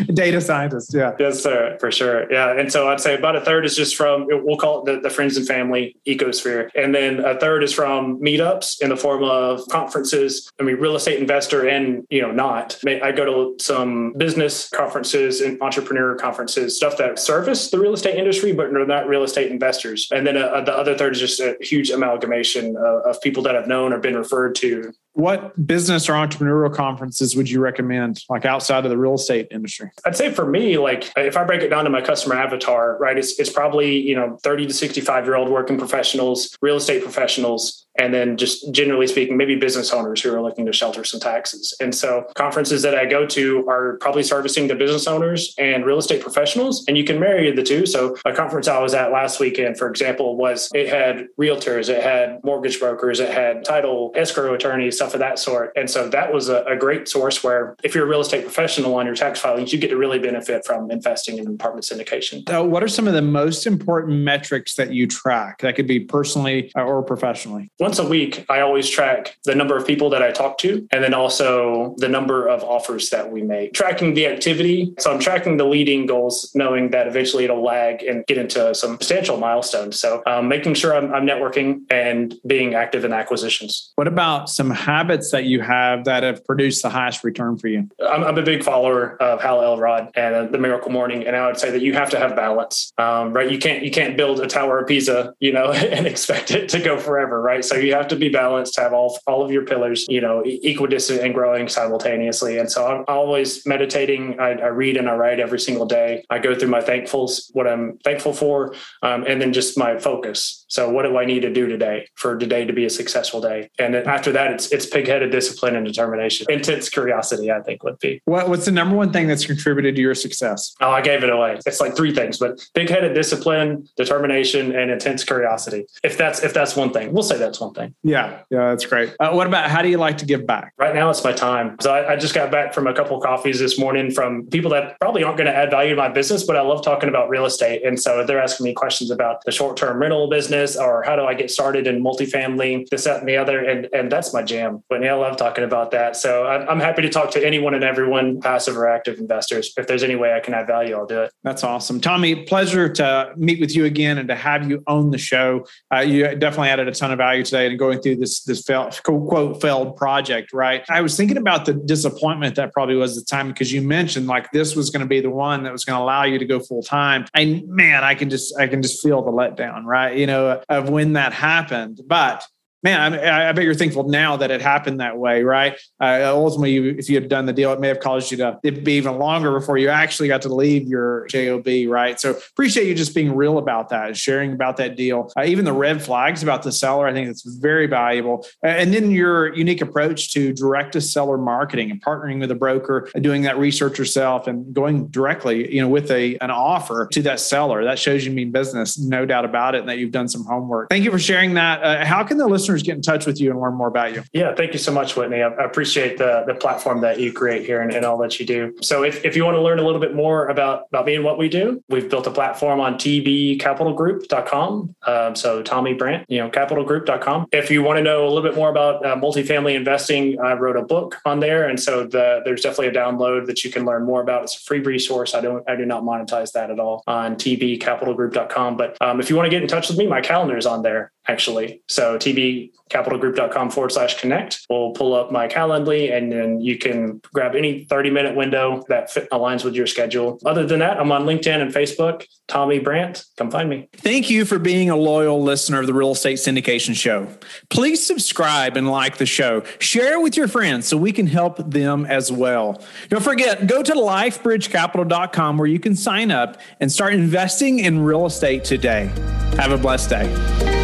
Data 0.13 0.41
scientist. 0.41 0.93
Yeah. 0.93 1.13
Yes, 1.19 1.41
sir, 1.41 1.77
for 1.79 1.91
sure. 1.91 2.31
Yeah. 2.31 2.57
And 2.57 2.71
so 2.71 2.89
I'd 2.89 2.99
say 2.99 3.15
about 3.15 3.35
a 3.35 3.41
third 3.41 3.65
is 3.65 3.75
just 3.75 3.95
from, 3.95 4.27
we'll 4.29 4.57
call 4.57 4.85
it 4.85 4.93
the, 4.93 4.99
the 4.99 5.09
friends 5.09 5.37
and 5.37 5.47
family 5.47 5.95
ecosphere. 6.05 6.69
And 6.75 6.93
then 6.93 7.19
a 7.21 7.39
third 7.39 7.63
is 7.63 7.73
from 7.73 8.19
meetups 8.19 8.81
in 8.81 8.89
the 8.89 8.97
form 8.97 9.23
of 9.23 9.65
conferences. 9.69 10.51
I 10.59 10.63
mean, 10.63 10.75
real 10.75 10.95
estate 10.95 11.19
investor 11.19 11.67
and, 11.67 12.05
you 12.09 12.21
know, 12.21 12.31
not. 12.31 12.77
I 12.85 13.11
go 13.11 13.25
to 13.25 13.63
some 13.63 14.13
business 14.17 14.69
conferences 14.69 15.41
and 15.41 15.61
entrepreneur 15.61 16.15
conferences, 16.15 16.75
stuff 16.75 16.97
that 16.97 17.19
service 17.19 17.71
the 17.71 17.79
real 17.79 17.93
estate 17.93 18.15
industry, 18.15 18.51
but 18.51 18.67
are 18.67 18.85
not 18.85 19.07
real 19.07 19.23
estate 19.23 19.51
investors. 19.51 20.07
And 20.11 20.27
then 20.27 20.37
a, 20.37 20.51
a 20.53 20.63
the 20.73 20.79
other 20.79 20.97
third 20.97 21.13
is 21.13 21.19
just 21.19 21.39
a 21.39 21.57
huge 21.61 21.89
amalgamation 21.89 22.75
of, 22.77 23.01
of 23.05 23.21
people 23.21 23.43
that 23.43 23.55
I've 23.55 23.67
known 23.67 23.93
or 23.93 23.99
been 23.99 24.15
referred 24.15 24.55
to 24.55 24.93
what 25.13 25.67
business 25.67 26.09
or 26.09 26.13
entrepreneurial 26.13 26.73
conferences 26.73 27.35
would 27.35 27.49
you 27.49 27.59
recommend, 27.59 28.23
like 28.29 28.45
outside 28.45 28.83
of 28.83 28.89
the 28.89 28.97
real 28.97 29.13
estate 29.13 29.47
industry? 29.51 29.91
I'd 30.05 30.17
say 30.17 30.31
for 30.31 30.45
me, 30.45 30.77
like 30.77 31.11
if 31.15 31.37
I 31.37 31.43
break 31.43 31.61
it 31.61 31.69
down 31.69 31.83
to 31.83 31.89
my 31.89 32.01
customer 32.01 32.35
avatar, 32.35 32.97
right, 32.99 33.17
it's, 33.17 33.39
it's 33.39 33.51
probably, 33.51 33.97
you 33.97 34.15
know, 34.15 34.37
30 34.43 34.67
to 34.67 34.73
65 34.73 35.25
year 35.25 35.35
old 35.35 35.49
working 35.49 35.77
professionals, 35.77 36.57
real 36.61 36.77
estate 36.77 37.03
professionals, 37.03 37.83
and 37.99 38.13
then 38.13 38.37
just 38.37 38.71
generally 38.73 39.05
speaking, 39.05 39.37
maybe 39.37 39.55
business 39.55 39.93
owners 39.93 40.21
who 40.21 40.33
are 40.33 40.41
looking 40.41 40.65
to 40.65 40.73
shelter 40.73 41.03
some 41.03 41.19
taxes. 41.19 41.75
And 41.79 41.93
so 41.93 42.25
conferences 42.35 42.81
that 42.81 42.95
I 42.95 43.05
go 43.05 43.25
to 43.27 43.67
are 43.69 43.97
probably 44.01 44.23
servicing 44.23 44.67
the 44.67 44.75
business 44.75 45.05
owners 45.05 45.53
and 45.59 45.85
real 45.85 45.99
estate 45.99 46.21
professionals, 46.21 46.85
and 46.87 46.97
you 46.97 47.03
can 47.03 47.19
marry 47.19 47.51
the 47.51 47.61
two. 47.61 47.85
So 47.85 48.17
a 48.25 48.33
conference 48.33 48.67
I 48.67 48.79
was 48.79 48.93
at 48.93 49.11
last 49.11 49.39
weekend, 49.39 49.77
for 49.77 49.87
example, 49.87 50.35
was 50.37 50.71
it 50.73 50.89
had 50.89 51.27
realtors, 51.39 51.89
it 51.89 52.01
had 52.01 52.43
mortgage 52.43 52.79
brokers, 52.79 53.19
it 53.19 53.29
had 53.29 53.63
title 53.63 54.11
escrow 54.15 54.55
attorneys, 54.55 54.97
stuff 55.03 55.13
of 55.13 55.19
that 55.19 55.39
sort. 55.39 55.73
And 55.75 55.89
so 55.89 56.07
that 56.09 56.33
was 56.33 56.49
a, 56.49 56.63
a, 56.63 56.77
great 56.77 57.07
source 57.07 57.43
where 57.43 57.75
if 57.83 57.93
you're 57.93 58.05
a 58.05 58.09
real 58.09 58.21
estate 58.21 58.43
professional 58.43 58.95
on 58.95 59.05
your 59.05 59.15
tax 59.15 59.39
filings, 59.39 59.73
you 59.73 59.79
get 59.79 59.89
to 59.89 59.97
really 59.97 60.19
benefit 60.19 60.65
from 60.65 60.89
investing 60.91 61.37
in 61.37 61.47
apartment 61.47 61.85
syndication. 61.85 62.47
So 62.47 62.63
what 62.63 62.83
are 62.83 62.87
some 62.87 63.07
of 63.07 63.13
the 63.13 63.21
most 63.21 63.67
important 63.67 64.19
metrics 64.19 64.75
that 64.75 64.93
you 64.93 65.07
track? 65.07 65.59
That 65.59 65.75
could 65.75 65.87
be 65.87 65.99
personally 65.99 66.71
or 66.75 67.03
professionally. 67.03 67.69
Once 67.79 67.99
a 67.99 68.07
week, 68.07 68.45
I 68.49 68.61
always 68.61 68.89
track 68.89 69.37
the 69.43 69.55
number 69.55 69.77
of 69.77 69.85
people 69.85 70.09
that 70.11 70.21
I 70.21 70.31
talk 70.31 70.57
to 70.59 70.87
and 70.91 71.03
then 71.03 71.13
also 71.13 71.95
the 71.97 72.09
number 72.09 72.47
of 72.47 72.63
offers 72.63 73.09
that 73.09 73.31
we 73.31 73.41
make. 73.41 73.73
Tracking 73.73 74.13
the 74.13 74.27
activity. 74.27 74.93
So 74.99 75.13
I'm 75.13 75.19
tracking 75.19 75.57
the 75.57 75.65
leading 75.65 76.05
goals, 76.05 76.51
knowing 76.55 76.91
that 76.91 77.07
eventually 77.07 77.43
it'll 77.43 77.63
lag 77.63 78.03
and 78.03 78.25
get 78.25 78.37
into 78.37 78.73
some 78.73 78.91
substantial 78.91 79.37
milestones. 79.37 79.99
So 79.99 80.21
um, 80.25 80.47
making 80.47 80.75
sure 80.75 80.95
I'm, 80.95 81.13
I'm 81.13 81.25
networking 81.25 81.81
and 81.89 82.35
being 82.45 82.73
active 82.73 83.05
in 83.05 83.13
acquisitions. 83.13 83.91
What 83.95 84.07
about 84.07 84.49
some 84.49 84.69
habits 84.93 85.31
that 85.31 85.45
you 85.45 85.59
have 85.59 86.05
that 86.05 86.21
have 86.21 86.45
produced 86.45 86.83
the 86.83 86.89
highest 86.89 87.23
return 87.23 87.57
for 87.57 87.67
you? 87.67 87.89
I'm, 88.07 88.23
I'm 88.23 88.37
a 88.37 88.43
big 88.43 88.63
follower 88.63 89.21
of 89.21 89.41
Hal 89.41 89.63
Elrod 89.63 90.11
and 90.15 90.35
uh, 90.35 90.45
the 90.45 90.59
Miracle 90.59 90.91
Morning, 90.91 91.25
and 91.25 91.35
I 91.35 91.47
would 91.47 91.57
say 91.57 91.71
that 91.71 91.81
you 91.81 91.93
have 91.93 92.11
to 92.11 92.19
have 92.19 92.35
balance, 92.35 92.93
um, 92.99 93.33
right? 93.33 93.49
You 93.51 93.57
can't 93.57 93.83
you 93.83 93.89
can't 93.89 94.15
build 94.15 94.39
a 94.39 94.47
Tower 94.47 94.79
of 94.79 94.87
Pisa, 94.87 95.33
you 95.39 95.51
know, 95.51 95.71
and 95.97 96.05
expect 96.05 96.51
it 96.51 96.69
to 96.69 96.79
go 96.79 96.99
forever, 96.99 97.41
right? 97.41 97.65
So 97.65 97.75
you 97.75 97.93
have 97.93 98.07
to 98.09 98.15
be 98.15 98.29
balanced, 98.29 98.79
have 98.79 98.93
all 98.93 99.19
all 99.25 99.43
of 99.43 99.51
your 99.51 99.65
pillars, 99.65 100.05
you 100.07 100.21
know, 100.21 100.43
equidistant 100.45 101.21
and 101.21 101.33
growing 101.33 101.67
simultaneously. 101.67 102.59
And 102.59 102.71
so 102.71 102.85
I'm 102.85 103.03
always 103.07 103.65
meditating. 103.65 104.39
I, 104.39 104.51
I 104.51 104.67
read 104.67 104.97
and 104.97 105.09
I 105.09 105.15
write 105.15 105.39
every 105.39 105.59
single 105.59 105.85
day. 105.85 106.23
I 106.29 106.37
go 106.37 106.53
through 106.53 106.69
my 106.69 106.81
thankfuls, 106.81 107.49
what 107.53 107.67
I'm 107.67 107.97
thankful 107.99 108.33
for, 108.33 108.75
um, 109.01 109.25
and 109.27 109.41
then 109.41 109.53
just 109.53 109.77
my 109.77 109.97
focus. 109.97 110.62
So 110.73 110.89
what 110.89 111.03
do 111.03 111.19
I 111.19 111.25
need 111.25 111.41
to 111.41 111.53
do 111.53 111.67
today 111.67 112.07
for 112.15 112.35
today 112.35 112.65
to 112.65 112.73
be 112.73 112.83
a 112.83 112.89
successful 112.89 113.39
day? 113.39 113.69
And 113.77 113.93
then 113.93 114.07
after 114.07 114.31
that, 114.31 114.51
it's 114.51 114.71
it's 114.71 114.87
pigheaded 114.87 115.29
discipline 115.29 115.75
and 115.75 115.85
determination. 115.85 116.47
Intense 116.49 116.89
curiosity, 116.89 117.51
I 117.51 117.61
think, 117.61 117.83
would 117.83 117.99
be. 117.99 118.23
What, 118.25 118.49
what's 118.49 118.65
the 118.65 118.71
number 118.71 118.95
one 118.95 119.13
thing 119.13 119.27
that's 119.27 119.45
contributed 119.45 119.95
to 119.97 120.01
your 120.01 120.15
success? 120.15 120.73
Oh, 120.81 120.89
I 120.89 121.01
gave 121.01 121.23
it 121.23 121.29
away. 121.29 121.59
It's 121.63 121.79
like 121.79 121.95
three 121.95 122.11
things, 122.11 122.39
but 122.39 122.57
pigheaded 122.75 123.13
discipline, 123.13 123.87
determination, 123.97 124.75
and 124.75 124.89
intense 124.89 125.23
curiosity. 125.23 125.85
If 126.03 126.17
that's 126.17 126.41
if 126.41 126.55
that's 126.55 126.75
one 126.75 126.91
thing, 126.91 127.13
we'll 127.13 127.21
say 127.21 127.37
that's 127.37 127.59
one 127.59 127.75
thing. 127.75 127.93
Yeah, 128.01 128.39
yeah, 128.49 128.69
that's 128.69 128.87
great. 128.87 129.15
Uh, 129.19 129.29
what 129.29 129.45
about 129.45 129.69
how 129.69 129.83
do 129.83 129.89
you 129.89 129.99
like 129.99 130.17
to 130.17 130.25
give 130.25 130.47
back? 130.47 130.73
Right 130.79 130.95
now, 130.95 131.11
it's 131.11 131.23
my 131.23 131.33
time. 131.33 131.77
So 131.81 131.93
I, 131.93 132.13
I 132.13 132.15
just 132.15 132.33
got 132.33 132.49
back 132.49 132.73
from 132.73 132.87
a 132.87 132.95
couple 132.95 133.21
coffees 133.21 133.59
this 133.59 133.77
morning 133.77 134.09
from 134.09 134.47
people 134.47 134.71
that 134.71 134.99
probably 134.99 135.23
aren't 135.23 135.37
going 135.37 135.51
to 135.51 135.55
add 135.55 135.69
value 135.69 135.91
to 135.91 135.95
my 135.95 136.09
business, 136.09 136.43
but 136.43 136.57
I 136.57 136.61
love 136.61 136.83
talking 136.83 137.09
about 137.09 137.29
real 137.29 137.45
estate, 137.45 137.85
and 137.85 138.01
so 138.01 138.25
they're 138.25 138.41
asking 138.41 138.63
me 138.63 138.73
questions 138.73 139.11
about 139.11 139.45
the 139.45 139.51
short 139.51 139.77
term 139.77 140.01
rental 140.01 140.27
business 140.27 140.62
or 140.75 141.03
how 141.03 141.15
do 141.15 141.23
I 141.23 141.33
get 141.33 141.51
started 141.51 141.87
in 141.87 142.03
multifamily, 142.03 142.87
this, 142.89 143.03
that, 143.03 143.19
and 143.19 143.27
the 143.27 143.37
other, 143.37 143.63
and 143.63 143.87
and 143.93 144.11
that's 144.11 144.33
my 144.33 144.41
jam. 144.41 144.83
But 144.89 145.01
yeah, 145.03 145.13
I 145.13 145.17
love 145.17 145.37
talking 145.37 145.63
about 145.63 145.91
that. 145.91 146.15
So 146.15 146.45
I'm 146.45 146.79
happy 146.79 147.01
to 147.03 147.09
talk 147.09 147.31
to 147.31 147.45
anyone 147.45 147.73
and 147.73 147.83
everyone, 147.83 148.39
passive 148.41 148.77
or 148.77 148.87
active 148.87 149.19
investors. 149.19 149.73
If 149.77 149.87
there's 149.87 150.03
any 150.03 150.15
way 150.15 150.33
I 150.33 150.39
can 150.39 150.53
add 150.53 150.67
value, 150.67 150.95
I'll 150.95 151.05
do 151.05 151.21
it. 151.21 151.31
That's 151.43 151.63
awesome. 151.63 151.99
Tommy, 151.99 152.43
pleasure 152.45 152.89
to 152.89 153.33
meet 153.37 153.59
with 153.59 153.75
you 153.75 153.85
again 153.85 154.17
and 154.17 154.27
to 154.29 154.35
have 154.35 154.69
you 154.69 154.83
own 154.87 155.11
the 155.11 155.17
show. 155.17 155.65
Uh, 155.93 155.99
you 155.99 156.23
definitely 156.35 156.69
added 156.69 156.87
a 156.87 156.91
ton 156.91 157.11
of 157.11 157.17
value 157.17 157.43
today 157.43 157.67
and 157.67 157.77
going 157.77 158.01
through 158.01 158.17
this, 158.17 158.43
this 158.43 158.63
failed, 158.63 158.99
quote, 159.03 159.61
failed 159.61 159.95
project, 159.97 160.53
right? 160.53 160.83
I 160.89 161.01
was 161.01 161.15
thinking 161.17 161.37
about 161.37 161.65
the 161.65 161.73
disappointment 161.73 162.55
that 162.55 162.73
probably 162.73 162.95
was 162.95 163.15
the 163.15 163.25
time 163.25 163.47
because 163.49 163.71
you 163.71 163.81
mentioned 163.81 164.27
like 164.27 164.51
this 164.51 164.75
was 164.75 164.89
going 164.89 165.01
to 165.01 165.07
be 165.07 165.21
the 165.21 165.29
one 165.29 165.63
that 165.63 165.71
was 165.71 165.85
going 165.85 165.97
to 165.97 166.03
allow 166.03 166.23
you 166.23 166.39
to 166.39 166.45
go 166.45 166.59
full 166.59 166.83
time. 166.83 167.25
And 167.33 167.67
man, 167.67 168.03
I 168.03 168.15
can 168.15 168.29
just, 168.29 168.57
I 168.57 168.67
can 168.67 168.81
just 168.81 169.01
feel 169.01 169.21
the 169.23 169.31
letdown, 169.31 169.83
right? 169.85 170.17
You 170.17 170.27
know, 170.27 170.52
of 170.69 170.89
when 170.89 171.13
that 171.13 171.33
happened. 171.33 172.01
But 172.05 172.45
man, 172.83 173.13
I, 173.13 173.49
I, 173.49 173.51
bet 173.53 173.63
you're 173.63 173.73
thankful 173.73 174.09
now 174.09 174.35
that 174.37 174.51
it 174.51 174.61
happened 174.61 174.99
that 174.99 175.17
way, 175.17 175.43
right? 175.43 175.77
Uh, 176.01 176.21
ultimately, 176.25 176.89
if 176.99 177.09
you 177.09 177.15
had 177.15 177.29
done 177.29 177.45
the 177.45 177.53
deal, 177.53 177.71
it 177.71 177.79
may 177.79 177.87
have 177.87 177.99
caused 177.99 178.29
you 178.31 178.37
to 178.37 178.59
it'd 178.63 178.83
be 178.83 178.93
even 178.93 179.17
longer 179.17 179.51
before 179.51 179.77
you 179.77 179.89
actually 179.89 180.27
got 180.27 180.41
to 180.41 180.53
leave 180.53 180.87
your 180.87 181.25
job, 181.27 181.65
right? 181.87 182.19
So 182.19 182.31
appreciate 182.51 182.87
you 182.87 182.95
just 182.95 183.15
being 183.15 183.35
real 183.35 183.57
about 183.57 183.89
that, 183.89 184.17
sharing 184.17 184.53
about 184.53 184.77
that 184.77 184.95
deal, 184.95 185.31
uh, 185.37 185.43
even 185.45 185.65
the 185.65 185.73
red 185.73 186.01
flags 186.01 186.43
about 186.43 186.63
the 186.63 186.71
seller. 186.71 187.07
I 187.07 187.13
think 187.13 187.29
it's 187.29 187.43
very 187.43 187.87
valuable, 187.87 188.45
and 188.61 188.93
then 188.93 189.11
your 189.11 189.53
unique 189.55 189.81
approach 189.81 190.33
to 190.33 190.51
direct 190.53 190.93
to 190.93 191.01
seller 191.01 191.37
marketing 191.37 191.89
and 191.89 192.01
partnering 192.01 192.39
with 192.39 192.51
a 192.51 192.55
broker, 192.55 193.09
doing 193.21 193.43
that 193.43 193.57
research 193.57 193.97
yourself, 193.97 194.47
and 194.47 194.73
going 194.73 195.07
directly, 195.07 195.73
you 195.73 195.81
know, 195.81 195.87
with 195.87 196.11
a 196.11 196.37
an 196.39 196.51
offer 196.51 197.07
to 197.11 197.21
that 197.21 197.39
seller. 197.39 197.83
That 197.83 197.99
shows 197.99 198.25
you 198.25 198.31
mean 198.31 198.51
business, 198.51 198.99
no 198.99 199.25
doubt 199.25 199.45
about 199.45 199.75
it, 199.75 199.79
and 199.79 199.89
that 199.89 199.97
you've 199.99 200.11
done 200.11 200.27
some 200.27 200.43
homework. 200.43 200.89
Thank 200.89 201.05
you 201.05 201.11
for 201.11 201.19
sharing 201.19 201.53
that. 201.53 201.83
Uh, 201.83 202.05
how 202.05 202.23
can 202.23 202.37
the 202.37 202.47
listeners 202.47 202.72
listeners 202.73 202.83
get 202.83 202.95
in 202.95 203.01
touch 203.01 203.25
with 203.25 203.39
you 203.39 203.51
and 203.51 203.59
learn 203.59 203.75
more 203.75 203.87
about 203.87 204.13
you? 204.13 204.23
Yeah, 204.33 204.53
thank 204.55 204.73
you 204.73 204.79
so 204.79 204.91
much, 204.91 205.15
Whitney. 205.15 205.41
I 205.41 205.47
appreciate 205.63 206.17
the, 206.17 206.43
the 206.47 206.55
platform 206.55 207.01
that 207.01 207.19
you 207.19 207.31
create 207.31 207.65
here 207.65 207.81
and, 207.81 207.93
and 207.93 208.05
all 208.05 208.17
that 208.19 208.39
you 208.39 208.45
do. 208.45 208.75
So 208.81 209.03
if, 209.03 209.23
if 209.23 209.35
you 209.35 209.45
want 209.45 209.55
to 209.55 209.61
learn 209.61 209.79
a 209.79 209.83
little 209.83 210.01
bit 210.01 210.15
more 210.15 210.47
about, 210.47 210.85
about 210.89 211.05
me 211.05 211.15
and 211.15 211.23
what 211.23 211.37
we 211.37 211.49
do, 211.49 211.83
we've 211.89 212.09
built 212.09 212.27
a 212.27 212.31
platform 212.31 212.79
on 212.79 212.95
tbcapitalgroup.com. 212.95 214.95
Um, 215.05 215.35
so 215.35 215.61
Tommy 215.61 215.93
Brant, 215.93 216.29
you 216.29 216.39
know, 216.39 216.49
capitalgroup.com. 216.49 217.47
If 217.51 217.69
you 217.69 217.83
want 217.83 217.97
to 217.97 218.03
know 218.03 218.25
a 218.25 218.29
little 218.29 218.43
bit 218.43 218.55
more 218.55 218.69
about 218.69 219.05
uh, 219.05 219.15
multifamily 219.15 219.75
investing, 219.75 220.39
I 220.39 220.53
wrote 220.53 220.77
a 220.77 220.83
book 220.83 221.17
on 221.25 221.39
there. 221.39 221.69
And 221.69 221.79
so 221.79 222.05
the, 222.05 222.41
there's 222.43 222.61
definitely 222.61 222.87
a 222.87 222.93
download 222.93 223.45
that 223.47 223.63
you 223.63 223.71
can 223.71 223.85
learn 223.85 224.03
more 224.03 224.21
about. 224.21 224.43
It's 224.43 224.55
a 224.55 224.61
free 224.61 224.79
resource. 224.79 225.35
I 225.35 225.41
don't, 225.41 225.67
I 225.69 225.75
do 225.75 225.85
not 225.85 226.03
monetize 226.03 226.53
that 226.53 226.71
at 226.71 226.79
all 226.79 227.03
on 227.07 227.35
tbcapitalgroup.com. 227.35 228.77
But 228.77 228.97
um, 229.01 229.19
if 229.19 229.29
you 229.29 229.35
want 229.35 229.45
to 229.45 229.51
get 229.51 229.61
in 229.61 229.67
touch 229.67 229.89
with 229.89 229.97
me, 229.97 230.07
my 230.07 230.21
calendar 230.21 230.57
is 230.57 230.65
on 230.65 230.81
there 230.81 231.12
actually. 231.27 231.81
So 231.87 232.17
tbcapitalgroup.com 232.17 233.71
forward 233.71 233.91
slash 233.91 234.19
connect 234.19 234.65
will 234.69 234.91
pull 234.91 235.13
up 235.13 235.31
my 235.31 235.47
Calendly 235.47 236.15
and 236.15 236.31
then 236.31 236.59
you 236.59 236.77
can 236.77 237.21
grab 237.33 237.55
any 237.55 237.85
30 237.85 238.09
minute 238.09 238.35
window 238.35 238.83
that 238.89 239.11
fit, 239.11 239.29
aligns 239.31 239.63
with 239.63 239.75
your 239.75 239.87
schedule. 239.87 240.39
Other 240.45 240.65
than 240.65 240.79
that, 240.79 240.99
I'm 240.99 241.11
on 241.11 241.25
LinkedIn 241.25 241.61
and 241.61 241.73
Facebook. 241.73 242.25
Tommy 242.47 242.79
Brant, 242.79 243.23
come 243.37 243.49
find 243.49 243.69
me. 243.69 243.87
Thank 243.93 244.29
you 244.29 244.45
for 244.45 244.59
being 244.59 244.89
a 244.89 244.95
loyal 244.95 245.41
listener 245.41 245.79
of 245.79 245.87
the 245.87 245.93
Real 245.93 246.11
Estate 246.11 246.37
Syndication 246.37 246.95
Show. 246.95 247.27
Please 247.69 248.05
subscribe 248.05 248.75
and 248.75 248.89
like 248.89 249.17
the 249.17 249.25
show. 249.25 249.63
Share 249.79 250.13
it 250.13 250.21
with 250.21 250.35
your 250.35 250.47
friends 250.47 250.87
so 250.87 250.97
we 250.97 251.11
can 251.11 251.27
help 251.27 251.57
them 251.71 252.05
as 252.05 252.31
well. 252.31 252.81
Don't 253.09 253.23
forget, 253.23 253.65
go 253.67 253.81
to 253.81 253.93
lifebridgecapital.com 253.93 255.57
where 255.57 255.67
you 255.67 255.79
can 255.79 255.95
sign 255.95 256.31
up 256.31 256.59
and 256.79 256.91
start 256.91 257.13
investing 257.13 257.79
in 257.79 258.03
real 258.03 258.25
estate 258.25 258.63
today. 258.65 259.09
Have 259.57 259.71
a 259.71 259.77
blessed 259.77 260.09
day. 260.09 260.82